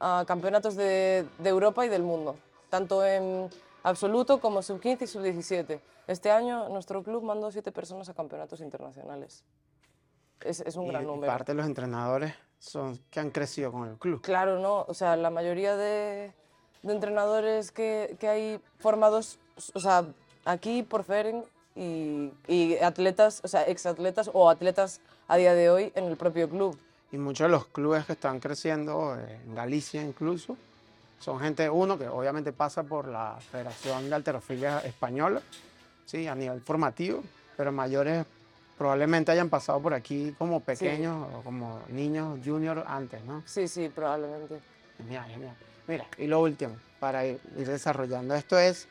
a 0.00 0.24
campeonatos 0.26 0.74
de, 0.74 1.24
de 1.38 1.48
Europa 1.48 1.86
y 1.86 1.88
del 1.88 2.02
mundo, 2.02 2.34
tanto 2.68 3.06
en 3.06 3.48
absoluto 3.90 4.40
como 4.40 4.62
sub-15 4.62 5.02
y 5.02 5.06
sub-17. 5.06 5.80
Este 6.08 6.30
año 6.30 6.68
nuestro 6.68 7.02
club 7.02 7.22
mandó 7.22 7.50
siete 7.50 7.70
personas 7.72 8.08
a 8.08 8.14
campeonatos 8.14 8.60
internacionales. 8.60 9.44
Es, 10.40 10.60
es 10.60 10.76
un 10.76 10.86
y- 10.86 10.88
gran 10.88 11.06
número. 11.06 11.32
parte 11.32 11.52
de 11.52 11.56
los 11.56 11.66
entrenadores 11.66 12.34
son 12.58 12.98
que 13.10 13.20
han 13.20 13.30
crecido 13.30 13.70
con 13.72 13.88
el 13.88 13.96
club. 13.96 14.20
Claro, 14.22 14.58
no. 14.58 14.84
O 14.88 14.94
sea, 14.94 15.16
la 15.16 15.30
mayoría 15.30 15.76
de, 15.76 16.32
de 16.82 16.92
entrenadores 16.92 17.70
que, 17.70 18.16
que 18.18 18.28
hay 18.28 18.60
formados, 18.78 19.38
o 19.74 19.80
sea, 19.80 20.04
aquí 20.44 20.82
por 20.82 21.04
Feren 21.04 21.44
y, 21.74 22.32
y 22.48 22.76
atletas, 22.78 23.40
o 23.44 23.48
sea, 23.48 23.62
exatletas 23.62 24.30
o 24.32 24.50
atletas 24.50 25.00
a 25.28 25.36
día 25.36 25.54
de 25.54 25.70
hoy 25.70 25.92
en 25.94 26.04
el 26.04 26.16
propio 26.16 26.48
club. 26.48 26.76
Y 27.12 27.18
muchos 27.18 27.46
de 27.46 27.50
los 27.52 27.66
clubes 27.66 28.04
que 28.04 28.12
están 28.12 28.40
creciendo, 28.40 29.16
eh, 29.16 29.40
en 29.44 29.54
Galicia 29.54 30.02
incluso, 30.02 30.56
son 31.18 31.40
gente, 31.40 31.68
uno, 31.68 31.98
que 31.98 32.08
obviamente 32.08 32.52
pasa 32.52 32.82
por 32.82 33.08
la 33.08 33.36
Federación 33.50 34.08
de 34.08 34.14
Alterofilia 34.14 34.80
Española, 34.80 35.40
¿sí? 36.04 36.26
a 36.26 36.34
nivel 36.34 36.60
formativo, 36.60 37.22
pero 37.56 37.72
mayores 37.72 38.26
probablemente 38.76 39.32
hayan 39.32 39.48
pasado 39.48 39.80
por 39.80 39.94
aquí 39.94 40.34
como 40.38 40.60
pequeños 40.60 41.26
o 41.34 41.42
como 41.42 41.80
niños 41.88 42.38
junior 42.44 42.84
antes, 42.86 43.24
¿no? 43.24 43.42
Sí, 43.46 43.66
sí, 43.68 43.88
probablemente. 43.88 44.60
Genial, 44.98 45.24
genial. 45.30 45.56
Mira, 45.86 46.06
y 46.18 46.26
lo 46.26 46.40
último, 46.40 46.76
para 47.00 47.24
ir, 47.26 47.40
ir 47.56 47.66
desarrollando 47.66 48.34
esto 48.34 48.58
es 48.58 48.88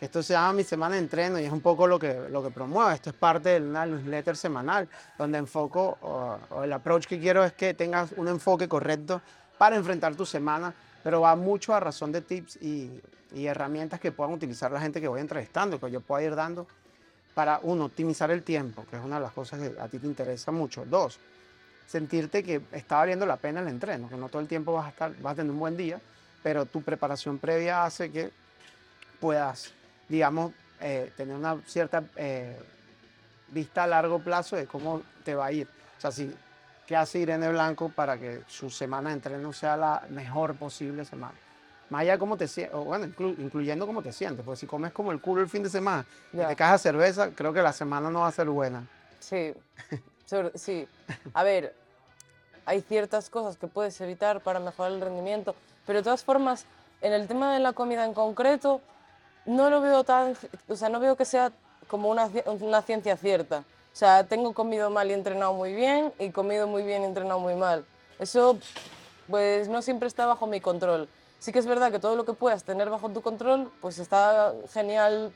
que 0.00 0.06
esto 0.06 0.22
se 0.22 0.32
llama 0.32 0.54
mi 0.54 0.64
semana 0.64 0.94
de 0.94 1.02
entreno 1.02 1.38
y 1.38 1.44
es 1.44 1.52
un 1.52 1.60
poco 1.60 1.86
lo 1.86 1.98
que, 1.98 2.28
lo 2.30 2.42
que 2.42 2.50
promueve. 2.50 2.94
Esto 2.94 3.10
es 3.10 3.16
parte 3.16 3.60
de 3.60 3.60
una 3.60 3.84
newsletter 3.84 4.34
semanal 4.34 4.88
donde 5.18 5.36
enfoco, 5.36 5.98
o, 6.00 6.38
o 6.48 6.64
el 6.64 6.72
approach 6.72 7.04
que 7.04 7.20
quiero 7.20 7.44
es 7.44 7.52
que 7.52 7.74
tengas 7.74 8.12
un 8.16 8.26
enfoque 8.28 8.66
correcto 8.66 9.20
para 9.58 9.76
enfrentar 9.76 10.14
tu 10.14 10.24
semana, 10.24 10.72
pero 11.02 11.20
va 11.20 11.34
mucho 11.36 11.74
a 11.74 11.80
razón 11.80 12.12
de 12.12 12.20
tips 12.20 12.56
y, 12.56 13.00
herramientas 13.32 14.00
que 14.00 14.10
puedan 14.10 14.34
utilizar 14.34 14.72
la 14.72 14.80
gente 14.80 15.00
que 15.00 15.06
voy 15.06 15.20
entrevistando, 15.20 15.78
que 15.78 15.88
yo 15.90 16.00
pueda 16.00 16.22
ir 16.24 16.34
dando 16.34 16.66
para, 17.32 17.60
uno, 17.62 17.84
optimizar 17.84 18.30
el 18.32 18.42
tiempo, 18.42 18.84
que 18.90 18.96
es 18.96 19.02
una 19.02 19.16
de 19.16 19.22
las 19.22 19.32
cosas 19.32 19.60
que 19.60 19.80
a 19.80 19.86
ti 19.86 20.00
te 20.00 20.06
interesa 20.06 20.50
mucho. 20.50 20.84
Dos, 20.84 21.20
sentirte 21.86 22.42
que 22.42 22.60
está 22.72 22.96
valiendo 22.96 23.26
la 23.26 23.36
pena 23.36 23.60
el 23.60 23.68
entreno, 23.68 24.08
que 24.08 24.16
no 24.16 24.28
todo 24.28 24.42
el 24.42 24.48
tiempo 24.48 24.72
vas 24.72 24.86
a 24.86 24.88
estar, 24.90 25.16
vas 25.20 25.34
a 25.34 25.36
tener 25.36 25.52
un 25.52 25.60
buen 25.60 25.76
día, 25.76 26.00
pero 26.42 26.66
tu 26.66 26.82
preparación 26.82 27.38
previa 27.38 27.84
hace 27.84 28.10
que 28.10 28.32
puedas, 29.20 29.72
digamos, 30.08 30.52
eh, 30.80 31.12
tener 31.16 31.36
una 31.36 31.60
cierta 31.66 32.02
eh, 32.16 32.58
vista 33.48 33.84
a 33.84 33.86
largo 33.86 34.18
plazo 34.18 34.56
de 34.56 34.66
cómo 34.66 35.02
te 35.24 35.34
va 35.34 35.46
a 35.46 35.52
ir. 35.52 35.68
O 35.98 36.00
sea, 36.00 36.10
si, 36.10 36.34
¿qué 36.90 36.96
hace 36.96 37.20
Irene 37.20 37.48
Blanco 37.50 37.88
para 37.88 38.18
que 38.18 38.42
su 38.48 38.68
semana 38.68 39.10
de 39.10 39.14
entreno 39.14 39.52
sea 39.52 39.76
la 39.76 40.02
mejor 40.10 40.56
posible 40.56 41.04
semana? 41.04 41.34
Más 41.88 42.00
allá 42.00 42.14
de 42.14 42.18
cómo 42.18 42.36
te 42.36 42.48
sientes, 42.48 42.76
bueno, 42.76 43.06
inclu- 43.06 43.36
incluyendo 43.38 43.86
cómo 43.86 44.02
te 44.02 44.12
sientes, 44.12 44.44
porque 44.44 44.58
si 44.58 44.66
comes 44.66 44.90
como 44.90 45.12
el 45.12 45.20
culo 45.20 45.40
el 45.40 45.48
fin 45.48 45.62
de 45.62 45.70
semana 45.70 46.04
y 46.32 46.38
Ya. 46.38 46.48
te 46.48 46.56
cajas 46.56 46.82
cerveza, 46.82 47.30
creo 47.30 47.52
que 47.52 47.62
la 47.62 47.72
semana 47.72 48.10
no 48.10 48.22
va 48.22 48.26
a 48.26 48.32
ser 48.32 48.48
buena. 48.48 48.82
Sí, 49.20 49.54
sí. 50.56 50.88
A 51.32 51.44
ver, 51.44 51.72
hay 52.66 52.80
ciertas 52.80 53.30
cosas 53.30 53.56
que 53.56 53.68
puedes 53.68 54.00
evitar 54.00 54.40
para 54.40 54.58
mejorar 54.58 54.90
el 54.90 55.00
rendimiento, 55.00 55.54
pero 55.86 56.00
de 56.00 56.02
todas 56.02 56.24
formas, 56.24 56.64
en 57.02 57.12
el 57.12 57.28
tema 57.28 57.54
de 57.54 57.60
la 57.60 57.72
comida 57.72 58.04
en 58.04 58.14
concreto, 58.14 58.80
no 59.46 59.70
lo 59.70 59.80
veo 59.80 60.02
tan, 60.02 60.34
o 60.66 60.74
sea, 60.74 60.88
no 60.88 60.98
veo 60.98 61.14
que 61.14 61.24
sea 61.24 61.52
como 61.86 62.08
una, 62.08 62.28
una 62.46 62.82
ciencia 62.82 63.16
cierta. 63.16 63.62
O 63.92 63.96
sea, 64.00 64.24
tengo 64.24 64.54
comido 64.54 64.88
mal 64.90 65.10
y 65.10 65.14
entrenado 65.14 65.52
muy 65.52 65.74
bien 65.74 66.12
y 66.18 66.30
comido 66.30 66.66
muy 66.66 66.82
bien 66.84 67.02
y 67.02 67.06
entrenado 67.06 67.40
muy 67.40 67.54
mal. 67.54 67.84
Eso, 68.18 68.58
pues 69.28 69.68
no 69.68 69.82
siempre 69.82 70.08
está 70.08 70.26
bajo 70.26 70.46
mi 70.46 70.60
control. 70.60 71.08
Sí 71.38 71.52
que 71.52 71.58
es 71.58 71.66
verdad 71.66 71.90
que 71.90 71.98
todo 71.98 72.16
lo 72.16 72.24
que 72.24 72.32
puedas 72.32 72.64
tener 72.64 72.90
bajo 72.90 73.08
tu 73.08 73.22
control, 73.22 73.70
pues 73.80 73.98
está 73.98 74.52
genial 74.72 75.32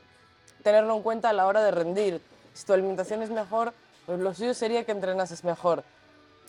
tenerlo 0.63 0.95
en 0.97 1.03
cuenta 1.03 1.31
a 1.31 1.33
la 1.33 1.47
hora 1.47 1.63
de 1.63 1.71
rendir. 1.71 2.21
Si 2.53 2.65
tu 2.65 2.73
alimentación 2.73 3.23
es 3.23 3.31
mejor, 3.31 3.73
pues 4.07 4.21
lo 4.21 4.35
suyo 4.35 4.55
sería 4.55 4.85
que 4.85 4.93
entrenases 4.93 5.45
mejor. 5.45 5.83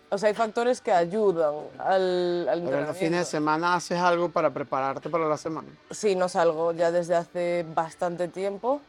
O 0.09 0.17
sea, 0.17 0.29
hay 0.29 0.35
factores 0.35 0.81
que 0.81 0.91
ayudan 0.91 1.55
al, 1.79 2.47
al 2.47 2.61
Pero 2.61 2.81
los 2.81 2.97
fines 2.97 3.19
de 3.19 3.25
semana 3.25 3.75
haces 3.75 3.99
algo 3.99 4.29
para 4.29 4.51
prepararte 4.51 5.09
para 5.09 5.27
la 5.27 5.37
semana. 5.37 5.67
Sí, 5.89 6.15
no 6.15 6.29
salgo 6.29 6.71
ya 6.73 6.91
desde 6.91 7.15
hace 7.15 7.65
bastante 7.73 8.27
tiempo, 8.27 8.81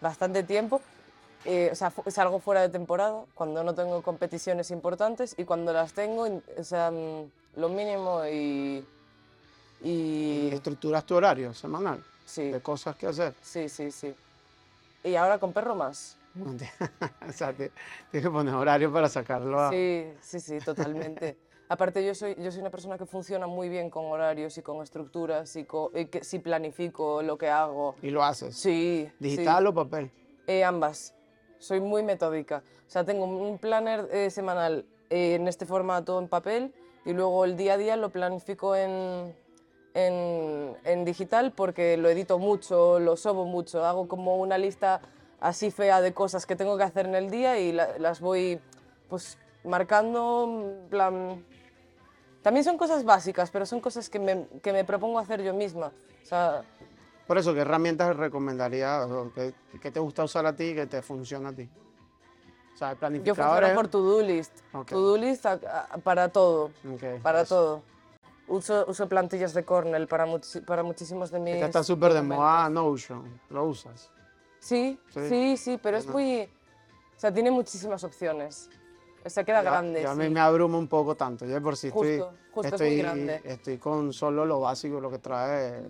bastante 0.00 0.44
tiempo. 0.44 0.80
Eh, 1.44 1.70
o 1.72 1.74
sea, 1.74 1.92
salgo 2.08 2.40
fuera 2.40 2.62
de 2.62 2.68
temporada 2.68 3.24
cuando 3.34 3.62
no 3.62 3.74
tengo 3.74 4.02
competiciones 4.02 4.70
importantes 4.70 5.34
y 5.38 5.44
cuando 5.44 5.72
las 5.72 5.92
tengo, 5.92 6.26
o 6.56 6.64
sea, 6.64 6.90
mm, 6.90 7.60
lo 7.60 7.68
mínimo 7.68 8.24
y... 8.26 8.84
Y 9.80 10.50
estructuras 10.52 11.04
tu 11.04 11.14
horario 11.14 11.54
semanal 11.54 12.02
sí, 12.26 12.50
de 12.50 12.60
cosas 12.60 12.96
que 12.96 13.06
hacer. 13.06 13.34
sí, 13.40 13.68
sí, 13.68 13.90
sí. 13.90 14.14
Y 15.04 15.14
ahora 15.14 15.38
con 15.38 15.52
perro 15.52 15.74
más. 15.74 16.16
o 17.28 17.32
sea, 17.32 17.52
tienes 17.52 17.72
que 18.10 18.30
poner 18.30 18.54
horario 18.54 18.92
para 18.92 19.08
sacarlo 19.08 19.60
a... 19.60 19.70
Sí, 19.70 20.06
sí, 20.20 20.40
sí, 20.40 20.58
totalmente. 20.58 21.36
Aparte, 21.70 22.04
yo 22.04 22.14
soy, 22.14 22.34
yo 22.38 22.50
soy 22.50 22.60
una 22.60 22.70
persona 22.70 22.96
que 22.96 23.04
funciona 23.04 23.46
muy 23.46 23.68
bien 23.68 23.90
con 23.90 24.06
horarios 24.06 24.56
y 24.56 24.62
con 24.62 24.82
estructuras 24.82 25.54
y, 25.56 25.66
y 25.94 26.06
que 26.06 26.24
si 26.24 26.38
planifico 26.38 27.22
lo 27.22 27.36
que 27.36 27.48
hago. 27.48 27.94
Y 28.02 28.10
lo 28.10 28.24
haces. 28.24 28.56
Sí. 28.56 29.06
sí. 29.06 29.12
¿Digital 29.18 29.66
o 29.66 29.74
papel? 29.74 30.10
Eh, 30.46 30.64
ambas. 30.64 31.12
Soy 31.58 31.80
muy 31.80 32.02
metódica. 32.02 32.62
O 32.86 32.90
sea, 32.90 33.04
tengo 33.04 33.24
un 33.24 33.58
planner 33.58 34.08
eh, 34.12 34.30
semanal 34.30 34.84
eh, 35.10 35.34
en 35.34 35.48
este 35.48 35.66
formato 35.66 36.18
en 36.18 36.28
papel 36.28 36.72
y 37.04 37.12
luego 37.12 37.44
el 37.44 37.56
día 37.56 37.74
a 37.74 37.76
día 37.76 37.96
lo 37.96 38.10
planifico 38.10 38.76
en, 38.76 39.34
en, 39.94 41.04
digital 41.04 41.52
porque 41.52 41.96
lo 41.96 42.08
edito 42.08 42.38
mucho, 42.38 42.98
lo 43.00 43.16
sobo 43.16 43.44
mucho. 43.44 43.84
Hago 43.84 44.08
como 44.08 44.36
una 44.36 44.58
lista 44.58 45.00
así 45.40 45.70
fea 45.70 46.00
de 46.00 46.12
cosas 46.12 46.46
que 46.46 46.56
tengo 46.56 46.76
que 46.76 46.84
hacer 46.84 47.06
en 47.06 47.14
el 47.14 47.30
día 47.30 47.58
y 47.58 47.72
la- 47.72 47.98
las 47.98 48.20
voy 48.20 48.60
pues 49.08 49.38
marcando. 49.64 50.86
También 52.42 52.64
son 52.64 52.78
cosas 52.78 53.04
básicas, 53.04 53.50
pero 53.50 53.66
son 53.66 53.80
cosas 53.80 54.08
que 54.08 54.18
me, 54.18 54.46
que 54.62 54.72
me 54.72 54.84
propongo 54.84 55.18
hacer 55.18 55.42
yo 55.42 55.52
misma. 55.52 55.92
Por 57.28 57.36
eso, 57.36 57.52
¿qué 57.52 57.60
herramientas 57.60 58.16
recomendarías? 58.16 59.04
o 59.10 59.30
¿Qué, 59.34 59.52
qué 59.82 59.90
te 59.90 60.00
gusta 60.00 60.24
usar 60.24 60.46
a 60.46 60.56
ti 60.56 60.64
y 60.70 60.74
que 60.74 60.86
te 60.86 61.02
funciona 61.02 61.50
a 61.50 61.52
ti? 61.52 61.68
O 62.74 62.78
sea, 62.78 62.94
yo 63.22 63.34
funciono 63.34 63.74
por 63.74 63.88
to-do 63.88 64.22
list. 64.22 64.52
Ok. 64.72 64.86
To-do 64.88 65.16
list 65.18 65.44
a- 65.44 65.52
a- 65.90 65.98
para 65.98 66.30
todo. 66.30 66.70
Ok, 66.90 67.20
para 67.22 67.42
eso. 67.42 67.54
todo. 67.54 67.82
Uso, 68.56 68.86
uso 68.88 69.06
plantillas 69.10 69.52
de 69.52 69.62
Cornell 69.62 70.06
para, 70.08 70.24
muchi- 70.24 70.64
para 70.64 70.82
muchísimos 70.82 71.30
de 71.30 71.38
mis. 71.38 71.48
Ahorita 71.50 71.66
está 71.66 71.84
súper 71.84 72.14
de 72.14 72.22
moda 72.22 72.70
Notion. 72.70 73.40
¿Lo 73.50 73.64
usas? 73.64 74.10
Sí, 74.58 74.98
Sí. 75.12 75.28
sí, 75.28 75.56
sí, 75.58 75.80
pero 75.82 75.98
es 75.98 76.06
muy. 76.06 76.44
O 76.44 77.20
sea, 77.20 77.30
tiene 77.30 77.50
muchísimas 77.50 78.02
opciones. 78.04 78.70
O 79.22 79.28
sea, 79.28 79.44
queda 79.44 79.62
Ya- 79.62 79.70
grande. 79.70 80.00
ya 80.02 80.12
a 80.12 80.14
mí 80.14 80.24
sí. 80.24 80.30
me 80.30 80.40
abruma 80.40 80.78
un 80.78 80.88
poco 80.88 81.14
tanto. 81.14 81.44
Yo 81.44 81.60
por 81.60 81.76
sí 81.76 81.88
estoy, 81.88 82.20
Justo, 82.20 82.32
justo, 82.52 82.68
es 82.68 82.72
estoy, 82.72 82.88
muy 82.90 82.98
grande. 82.98 83.42
estoy 83.44 83.76
con 83.76 84.14
solo 84.14 84.46
lo 84.46 84.60
básico, 84.60 84.98
lo 84.98 85.10
que 85.10 85.18
trae 85.18 85.82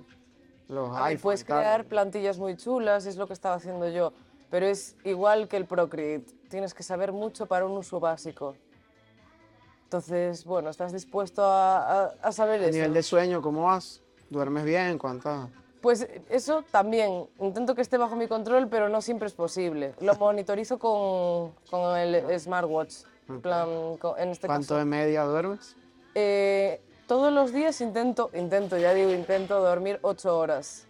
los 0.68 0.96
A 0.96 1.08
ver, 1.08 1.18
puedes 1.20 1.44
crear 1.44 1.84
plantillas 1.84 2.38
muy 2.38 2.56
chulas, 2.56 3.06
es 3.06 3.16
lo 3.16 3.26
que 3.26 3.32
estaba 3.32 3.54
haciendo 3.56 3.88
yo. 3.88 4.12
Pero 4.50 4.66
es 4.66 4.96
igual 5.04 5.48
que 5.48 5.56
el 5.58 5.66
Procreate. 5.66 6.26
Tienes 6.48 6.72
que 6.74 6.82
saber 6.82 7.12
mucho 7.12 7.46
para 7.46 7.66
un 7.66 7.72
uso 7.72 8.00
básico. 8.00 8.54
Entonces, 9.84 10.44
bueno, 10.44 10.70
¿estás 10.70 10.92
dispuesto 10.92 11.42
a, 11.44 12.04
a- 12.04 12.14
a 12.22 12.32
saber 12.32 12.60
A 12.60 12.64
eso? 12.64 12.72
nivel 12.72 12.92
de 12.94 13.02
sueño, 13.02 13.40
¿cómo 13.42 13.64
vas? 13.64 14.02
¿Duermes 14.30 14.64
bien? 14.64 14.98
¿Cuántas? 14.98 15.48
Pues 15.80 16.06
eso 16.28 16.62
también, 16.70 17.26
intento 17.38 17.74
que 17.74 17.82
esté 17.82 17.96
bajo 17.96 18.16
mi 18.16 18.26
control, 18.26 18.68
pero 18.68 18.88
no 18.88 19.00
siempre 19.00 19.28
es 19.28 19.34
posible. 19.34 19.94
Lo 20.00 20.14
monitorizo 20.16 20.78
con, 20.78 21.52
con 21.70 21.96
el 21.96 22.38
smartwatch. 22.40 22.96
plan, 23.42 23.96
con- 23.98 24.18
en 24.18 24.30
este 24.30 24.46
¿Cuánto 24.46 24.68
caso. 24.68 24.76
de 24.76 24.84
media 24.86 25.22
duermes? 25.24 25.76
Eh, 26.14 26.80
todos 27.08 27.32
los 27.32 27.52
días 27.52 27.80
intento, 27.80 28.30
intento, 28.34 28.76
ya 28.76 28.92
digo, 28.92 29.10
intento 29.10 29.60
dormir 29.60 29.98
ocho 30.02 30.38
horas, 30.38 30.86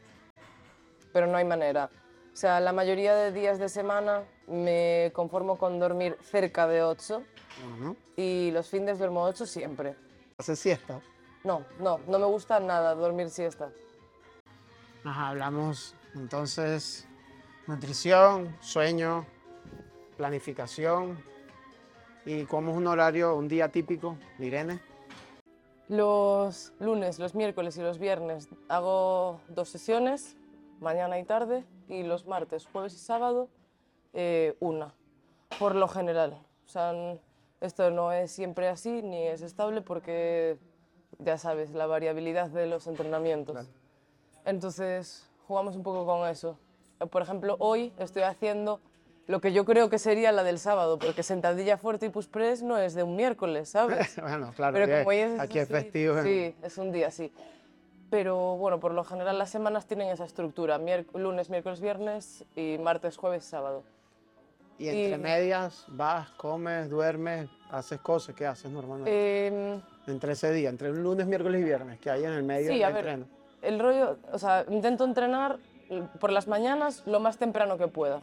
pero 1.13 1.29
no 1.29 1.39
hay 1.39 1.45
manera. 1.45 1.91
O 2.33 2.37
sea, 2.37 2.61
la 2.61 2.73
mayoría 2.73 3.15
de 3.15 3.33
días 3.33 3.59
de 3.59 3.69
semana 3.69 4.25
me 4.49 5.13
conformo 5.15 5.59
con 5.59 5.79
dormir 5.79 6.19
cerca 6.21 6.67
de 6.67 6.83
ocho 6.83 7.23
y 8.17 8.51
los 8.51 8.69
fines 8.69 8.99
duermo 8.99 9.23
ocho 9.23 9.47
siempre. 9.47 9.95
¿Haces 10.39 10.59
siesta? 10.59 11.01
No, 11.45 11.65
no, 11.79 12.01
no 12.09 12.19
me 12.19 12.27
gusta 12.27 12.59
nada 12.59 12.95
dormir 12.97 13.31
siesta. 13.31 13.71
Ajá, 15.05 15.29
hablamos 15.29 15.95
entonces 16.15 17.07
nutrición, 17.69 18.57
sueño, 18.61 19.25
planificación 20.17 21.17
y 22.25 22.45
cómo 22.45 22.73
es 22.73 22.77
un 22.77 22.89
horario, 22.89 23.37
un 23.37 23.47
día 23.47 23.69
típico 23.69 24.17
de 24.39 24.47
Irene. 24.47 24.88
Los 25.89 26.73
lunes, 26.81 27.19
los 27.19 27.35
miércoles 27.35 27.79
y 27.79 27.81
los 27.81 27.99
viernes 27.99 28.49
hago 28.69 29.41
dos 29.49 29.71
sesiones, 29.71 30.37
mañana 30.81 31.19
y 31.19 31.25
tarde, 31.25 31.65
y 31.89 32.03
los 32.03 32.27
martes, 32.27 32.67
jueves 32.71 32.93
y 32.95 32.99
sábado, 32.99 33.49
eh, 34.13 34.55
una, 34.61 34.95
por 35.59 35.75
lo 35.75 35.89
general. 35.89 36.39
O 36.67 36.69
sea, 36.69 36.93
esto 37.63 37.91
no 37.91 38.13
es 38.13 38.31
siempre 38.31 38.69
así 38.69 39.03
ni 39.03 39.27
es 39.27 39.41
estable 39.41 39.81
porque, 39.81 40.59
ya 41.19 41.39
sabes, 41.39 41.73
la 41.73 41.87
variabilidad 41.87 42.51
de 42.51 42.67
los 42.67 42.87
entrenamientos. 42.87 43.55
Claro. 43.55 43.69
Entonces, 44.45 45.27
jugamos 45.47 45.75
un 45.75 45.83
poco 45.83 46.05
con 46.05 46.29
eso. 46.29 46.59
Por 47.11 47.23
ejemplo, 47.23 47.57
hoy 47.61 47.95
estoy 47.99 48.23
haciendo 48.23 48.81
lo 49.29 49.43
que 49.43 49.53
yo 49.53 49.67
creo 49.67 49.91
que 49.91 49.99
sería 49.99 50.33
la 50.33 50.43
del 50.43 50.59
sábado, 50.59 50.99
porque 50.99 51.23
sentadilla 51.23 51.77
fuerte 51.77 52.07
y 52.07 52.09
push 52.09 52.27
press 52.27 52.63
no 52.63 52.79
es 52.79 52.95
de 52.95 53.03
un 53.03 53.15
miércoles, 53.15 53.69
¿sabes? 53.69 54.17
bueno, 54.23 54.53
claro, 54.57 54.73
Pero 54.73 54.99
como 54.99 55.13
es 55.13 55.39
aquí 55.39 55.59
es 55.59 55.71
así, 55.71 55.73
festivo. 55.75 56.23
Sí, 56.23 56.55
es 56.63 56.79
un 56.79 56.91
día, 56.91 57.11
sí. 57.11 57.31
Pero 58.09 58.57
bueno, 58.57 58.81
por 58.81 58.95
lo 58.95 59.05
general 59.05 59.37
las 59.37 59.51
semanas 59.51 59.87
tienen 59.87 60.09
esa 60.09 60.25
estructura, 60.25 60.81
lunes, 61.13 61.51
miércoles, 61.51 61.81
viernes 61.83 62.47
y 62.57 62.79
martes, 62.79 63.19
jueves, 63.19 63.45
sábado. 63.45 63.85
Y 64.79 64.89
entre 64.89 65.17
y- 65.17 65.19
medias 65.19 65.85
vas, 65.89 66.31
comes, 66.31 66.89
duermes, 66.89 67.51
haces 67.71 68.01
cosas. 68.01 68.35
¿Qué 68.35 68.47
haces 68.47 68.71
normalmente? 68.71 69.47
Em, 69.49 69.83
entre 70.07 70.33
ese 70.33 70.51
día, 70.53 70.71
entre 70.71 70.91
lunes, 70.91 71.27
miércoles 71.27 71.61
y 71.61 71.65
viernes, 71.65 71.99
que 72.01 72.09
hay 72.09 72.25
en 72.25 72.33
el 72.33 72.45
medio 72.45 72.73
sí, 72.73 72.83
a 72.83 72.89
ver, 72.89 72.97
entreno. 73.07 73.27
el 73.61 73.79
rollo, 73.79 74.17
o 74.33 74.39
sea, 74.39 74.65
intento 74.71 75.05
entrenar 75.05 75.59
por 76.19 76.33
las 76.33 76.49
mañanas 76.49 77.03
lo 77.05 77.21
más 77.21 77.37
temprano 77.37 77.77
que 77.77 77.89
pueda. 77.89 78.23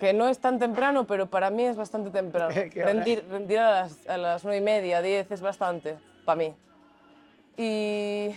Que 0.00 0.12
no 0.12 0.28
es 0.28 0.38
tan 0.38 0.58
temprano, 0.58 1.06
pero 1.06 1.26
para 1.26 1.50
mí 1.50 1.64
es 1.64 1.76
bastante 1.76 2.10
temprano. 2.10 2.54
Rendir 2.74 3.24
rendir 3.30 3.58
a, 3.58 3.82
las, 3.82 4.06
a 4.08 4.16
las 4.18 4.44
9 4.44 4.58
y 4.58 4.60
media, 4.60 5.00
10 5.00 5.30
es 5.30 5.40
bastante 5.40 5.96
para 6.24 6.36
mí. 6.36 6.54
Y 7.56 8.34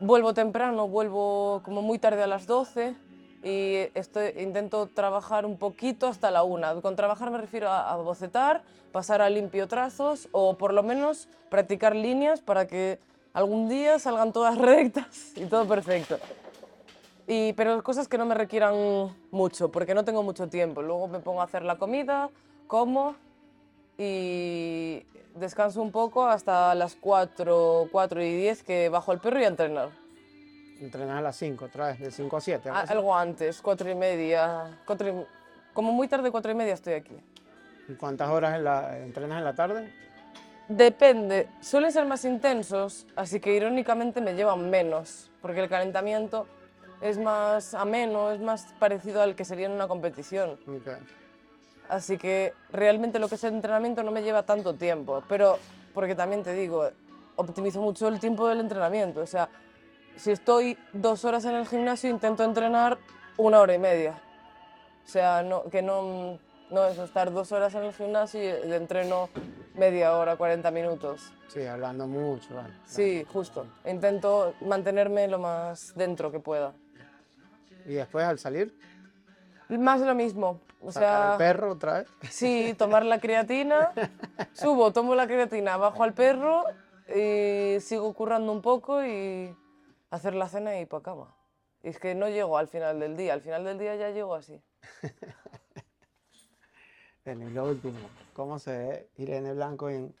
vuelvo 0.00 0.34
temprano, 0.34 0.88
vuelvo 0.88 1.62
como 1.64 1.82
muy 1.82 1.98
tarde 1.98 2.22
a 2.22 2.26
las 2.26 2.46
12 2.46 2.94
y 3.42 3.88
estoy, 3.94 4.32
intento 4.38 4.86
trabajar 4.86 5.46
un 5.46 5.56
poquito 5.56 6.08
hasta 6.08 6.30
la 6.30 6.42
1. 6.42 6.82
Con 6.82 6.96
trabajar 6.96 7.30
me 7.30 7.38
refiero 7.38 7.70
a, 7.70 7.90
a 7.90 7.96
bocetar, 7.96 8.62
pasar 8.92 9.22
a 9.22 9.30
limpio 9.30 9.68
trazos 9.68 10.28
o 10.32 10.58
por 10.58 10.74
lo 10.74 10.82
menos 10.82 11.28
practicar 11.48 11.94
líneas 11.94 12.40
para 12.40 12.66
que 12.66 12.98
algún 13.32 13.68
día 13.68 13.98
salgan 13.98 14.32
todas 14.32 14.58
rectas 14.58 15.32
y 15.36 15.46
todo 15.46 15.66
perfecto. 15.66 16.18
Y, 17.30 17.52
pero 17.52 17.82
cosas 17.84 18.08
que 18.08 18.16
no 18.16 18.24
me 18.24 18.34
requieran 18.34 18.74
mucho, 19.30 19.70
porque 19.70 19.94
no 19.94 20.02
tengo 20.04 20.22
mucho 20.22 20.48
tiempo. 20.48 20.80
Luego 20.80 21.08
me 21.08 21.20
pongo 21.20 21.42
a 21.42 21.44
hacer 21.44 21.62
la 21.62 21.76
comida, 21.76 22.30
como 22.66 23.14
y 23.98 25.04
descanso 25.34 25.82
un 25.82 25.92
poco 25.92 26.26
hasta 26.26 26.74
las 26.74 26.94
4, 26.96 27.88
4 27.92 28.22
y 28.22 28.34
10 28.34 28.62
que 28.62 28.88
bajo 28.88 29.12
el 29.12 29.18
perro 29.20 29.40
y 29.40 29.44
a 29.44 29.48
entrenar. 29.48 29.90
Entrenas 30.80 31.18
a 31.18 31.20
las 31.20 31.36
5, 31.36 31.66
otra 31.66 31.88
vez, 31.88 31.98
de 32.00 32.10
5 32.10 32.36
a 32.36 32.40
7. 32.40 32.70
A- 32.70 32.80
algo 32.80 33.14
antes, 33.14 33.60
4 33.60 33.90
y 33.90 33.94
media. 33.94 34.78
y- 34.88 35.26
como 35.74 35.92
muy 35.92 36.08
tarde, 36.08 36.30
4 36.30 36.50
y 36.50 36.54
media 36.54 36.74
estoy 36.74 36.94
aquí. 36.94 37.14
¿Y 37.88 37.94
¿Cuántas 37.94 38.28
horas 38.30 38.54
en 38.54 38.64
la- 38.64 38.98
entrenas 38.98 39.38
en 39.38 39.44
la 39.44 39.54
tarde? 39.54 39.92
Depende, 40.68 41.48
suelen 41.60 41.90
ser 41.92 42.04
más 42.06 42.24
intensos, 42.24 43.06
así 43.16 43.40
que 43.40 43.54
irónicamente 43.54 44.20
me 44.20 44.34
llevan 44.34 44.68
menos, 44.70 45.30
porque 45.42 45.60
el 45.60 45.68
calentamiento 45.68 46.46
es 47.00 47.18
más 47.18 47.74
ameno, 47.74 48.30
es 48.30 48.40
más 48.40 48.74
parecido 48.78 49.22
al 49.22 49.34
que 49.34 49.44
sería 49.44 49.66
en 49.66 49.72
una 49.72 49.88
competición. 49.88 50.58
Ok. 50.66 50.88
Así 51.88 52.18
que 52.18 52.52
realmente 52.70 53.18
lo 53.18 53.28
que 53.28 53.36
es 53.36 53.44
el 53.44 53.54
entrenamiento 53.54 54.02
no 54.02 54.10
me 54.10 54.22
lleva 54.22 54.42
tanto 54.42 54.74
tiempo, 54.74 55.22
pero 55.28 55.58
porque 55.94 56.14
también 56.14 56.42
te 56.42 56.52
digo, 56.52 56.88
optimizo 57.36 57.80
mucho 57.80 58.08
el 58.08 58.20
tiempo 58.20 58.46
del 58.46 58.60
entrenamiento. 58.60 59.20
O 59.20 59.26
sea, 59.26 59.48
si 60.16 60.32
estoy 60.32 60.76
dos 60.92 61.24
horas 61.24 61.44
en 61.44 61.54
el 61.54 61.66
gimnasio, 61.66 62.10
intento 62.10 62.44
entrenar 62.44 62.98
una 63.36 63.60
hora 63.60 63.74
y 63.74 63.78
media. 63.78 64.20
O 65.04 65.08
sea, 65.08 65.42
no, 65.42 65.64
que 65.64 65.80
no, 65.80 66.38
no 66.70 66.86
es 66.86 66.98
estar 66.98 67.32
dos 67.32 67.52
horas 67.52 67.74
en 67.74 67.84
el 67.84 67.94
gimnasio 67.94 68.40
y 68.42 68.72
entreno 68.72 69.30
media 69.74 70.14
hora, 70.16 70.36
40 70.36 70.70
minutos. 70.70 71.32
Sí, 71.46 71.64
hablando 71.64 72.06
mucho. 72.06 72.54
Vale. 72.54 72.74
Sí, 72.84 73.24
justo. 73.32 73.66
Intento 73.86 74.54
mantenerme 74.60 75.28
lo 75.28 75.38
más 75.38 75.94
dentro 75.94 76.30
que 76.30 76.40
pueda. 76.40 76.74
¿Y 77.88 77.94
después 77.94 78.24
al 78.24 78.38
salir? 78.38 78.78
Más 79.68 80.00
de 80.00 80.06
lo 80.06 80.14
mismo. 80.14 80.60
O 80.80 80.92
¿Sacar 80.92 81.08
sea, 81.10 81.32
el 81.32 81.38
perro 81.38 81.72
otra 81.72 81.94
vez? 81.94 82.08
sí, 82.30 82.74
tomar 82.78 83.04
la 83.04 83.18
creatina, 83.18 83.92
subo, 84.52 84.92
tomo 84.92 85.14
la 85.16 85.26
creatina, 85.26 85.76
bajo 85.76 86.04
al 86.04 86.14
perro 86.14 86.64
y 87.08 87.80
sigo 87.80 88.12
currando 88.14 88.52
un 88.52 88.62
poco 88.62 89.04
y 89.04 89.56
hacer 90.10 90.34
la 90.34 90.48
cena 90.48 90.78
y 90.78 90.86
para 90.86 91.02
cama. 91.02 91.34
Y 91.82 91.88
es 91.88 91.98
que 91.98 92.14
no 92.14 92.28
llego 92.28 92.58
al 92.58 92.68
final 92.68 93.00
del 93.00 93.16
día, 93.16 93.32
al 93.32 93.40
final 93.40 93.64
del 93.64 93.78
día 93.78 93.96
ya 93.96 94.10
llego 94.10 94.34
así. 94.34 94.62
En 97.24 97.54
lo 97.54 97.64
último, 97.66 97.98
¿cómo 98.32 98.58
se 98.58 98.78
ve 98.78 99.10
Irene 99.16 99.52
Blanco 99.52 99.90
en 99.90 100.14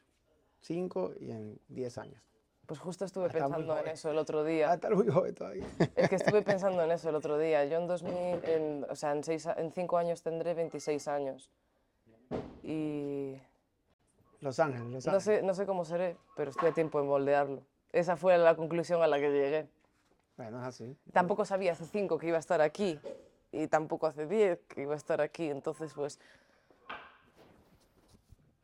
5 0.60 1.12
y 1.20 1.30
en 1.30 1.58
10 1.68 1.96
años? 1.96 2.22
Pues 2.68 2.80
justo 2.80 3.06
estuve 3.06 3.24
muy 3.24 3.32
pensando 3.32 3.78
en 3.78 3.88
eso 3.88 4.10
el 4.10 4.18
otro 4.18 4.44
día. 4.44 4.74
estar 4.74 4.94
muy 4.94 5.08
joven 5.08 5.34
todavía. 5.34 5.64
Es 5.96 6.10
que 6.10 6.16
estuve 6.16 6.42
pensando 6.52 6.82
en 6.82 6.90
eso 6.90 7.08
el 7.08 7.14
otro 7.14 7.38
día. 7.38 7.64
Yo 7.64 7.78
en 7.78 7.86
2000, 7.86 8.12
en, 8.44 8.86
o 8.90 8.94
sea, 8.94 9.12
en, 9.12 9.24
seis, 9.24 9.48
en 9.56 9.72
cinco 9.72 9.96
años 9.96 10.20
tendré 10.20 10.52
26 10.52 11.08
años. 11.08 11.50
Y 12.62 13.40
Los 14.42 14.60
Ángeles, 14.60 14.92
Los 14.92 15.06
no 15.06 15.12
Ángeles. 15.14 15.24
sé, 15.40 15.42
no 15.42 15.54
sé 15.54 15.64
cómo 15.64 15.86
seré, 15.86 16.18
pero 16.36 16.50
estoy 16.50 16.68
a 16.68 16.72
tiempo 16.74 17.00
en 17.00 17.06
moldearlo. 17.06 17.62
Esa 17.90 18.18
fue 18.18 18.36
la 18.36 18.54
conclusión 18.54 19.02
a 19.02 19.06
la 19.06 19.18
que 19.18 19.30
llegué. 19.30 19.66
Bueno, 20.36 20.60
es 20.60 20.66
así. 20.66 20.94
Tampoco 21.14 21.46
sabía 21.46 21.72
hace 21.72 21.86
cinco 21.86 22.18
que 22.18 22.26
iba 22.26 22.36
a 22.36 22.40
estar 22.40 22.60
aquí 22.60 23.00
y 23.50 23.66
tampoco 23.68 24.06
hace 24.06 24.26
10 24.26 24.60
que 24.68 24.82
iba 24.82 24.92
a 24.92 24.98
estar 24.98 25.22
aquí. 25.22 25.48
Entonces, 25.48 25.94
pues, 25.94 26.20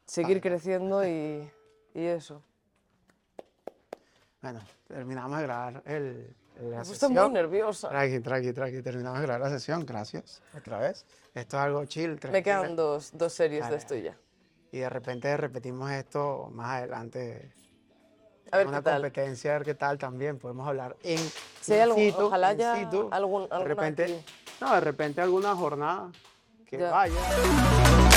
seguir 0.05 0.43
creciendo 0.43 1.07
y, 1.09 1.51
y 1.95 2.05
eso. 2.05 2.43
Bueno, 4.45 4.61
terminamos 4.87 5.39
de 5.39 5.43
grabar 5.45 5.83
el, 5.87 6.37
la 6.61 6.83
Estoy 6.83 6.97
sesión. 6.97 7.15
muy 7.15 7.33
nerviosa. 7.33 7.89
Tranqui, 7.89 8.21
tranqui, 8.21 8.53
tranqui. 8.53 8.83
Terminamos 8.83 9.21
de 9.21 9.27
grabar 9.27 9.51
la 9.51 9.59
sesión. 9.59 9.87
Gracias. 9.87 10.43
Otra 10.55 10.79
vez. 10.81 11.07
Esto 11.35 11.57
es 11.57 11.63
algo 11.63 11.83
chill. 11.87 12.21
Me 12.31 12.43
quedan 12.43 12.77
dos, 12.77 13.11
dos 13.15 13.33
series 13.33 13.61
de 13.63 13.69
Vale. 13.71 13.77
esto 13.79 13.95
y 13.95 14.03
ya. 14.03 14.19
Y 14.71 14.81
de 14.81 14.91
repente 14.91 15.35
repetimos 15.39 15.91
esto 15.93 16.51
más 16.53 16.73
adelante. 16.77 17.53
A 18.53 18.59
ver 18.59 18.67
una 18.67 18.81
qué 18.81 18.83
tal. 18.85 19.01
competencia, 19.01 19.51
a 19.55 19.55
ver 19.59 19.65
qué 19.65 19.75
tal 19.77 19.97
también. 19.97 20.39
Podemos 20.39 20.69
hablar 20.69 20.95
en 21.03 21.19
Si 21.63 21.73
hay 21.73 21.79
in 21.79 21.83
algún- 21.85 21.97
situ, 22.05 22.21
ojalá 22.27 22.53
in 22.53 22.61
haya 22.61 22.77
situ. 22.77 23.09
algún- 23.13 23.49
de 23.49 23.65
repente, 23.65 24.05
aquí. 24.05 24.25
no, 24.61 24.75
de 24.75 24.81
repente 24.83 25.21
alguna 25.23 25.57
jornada 25.57 26.13
que 26.67 26.77
Ya. 26.79 26.91
vaya. 26.91 28.14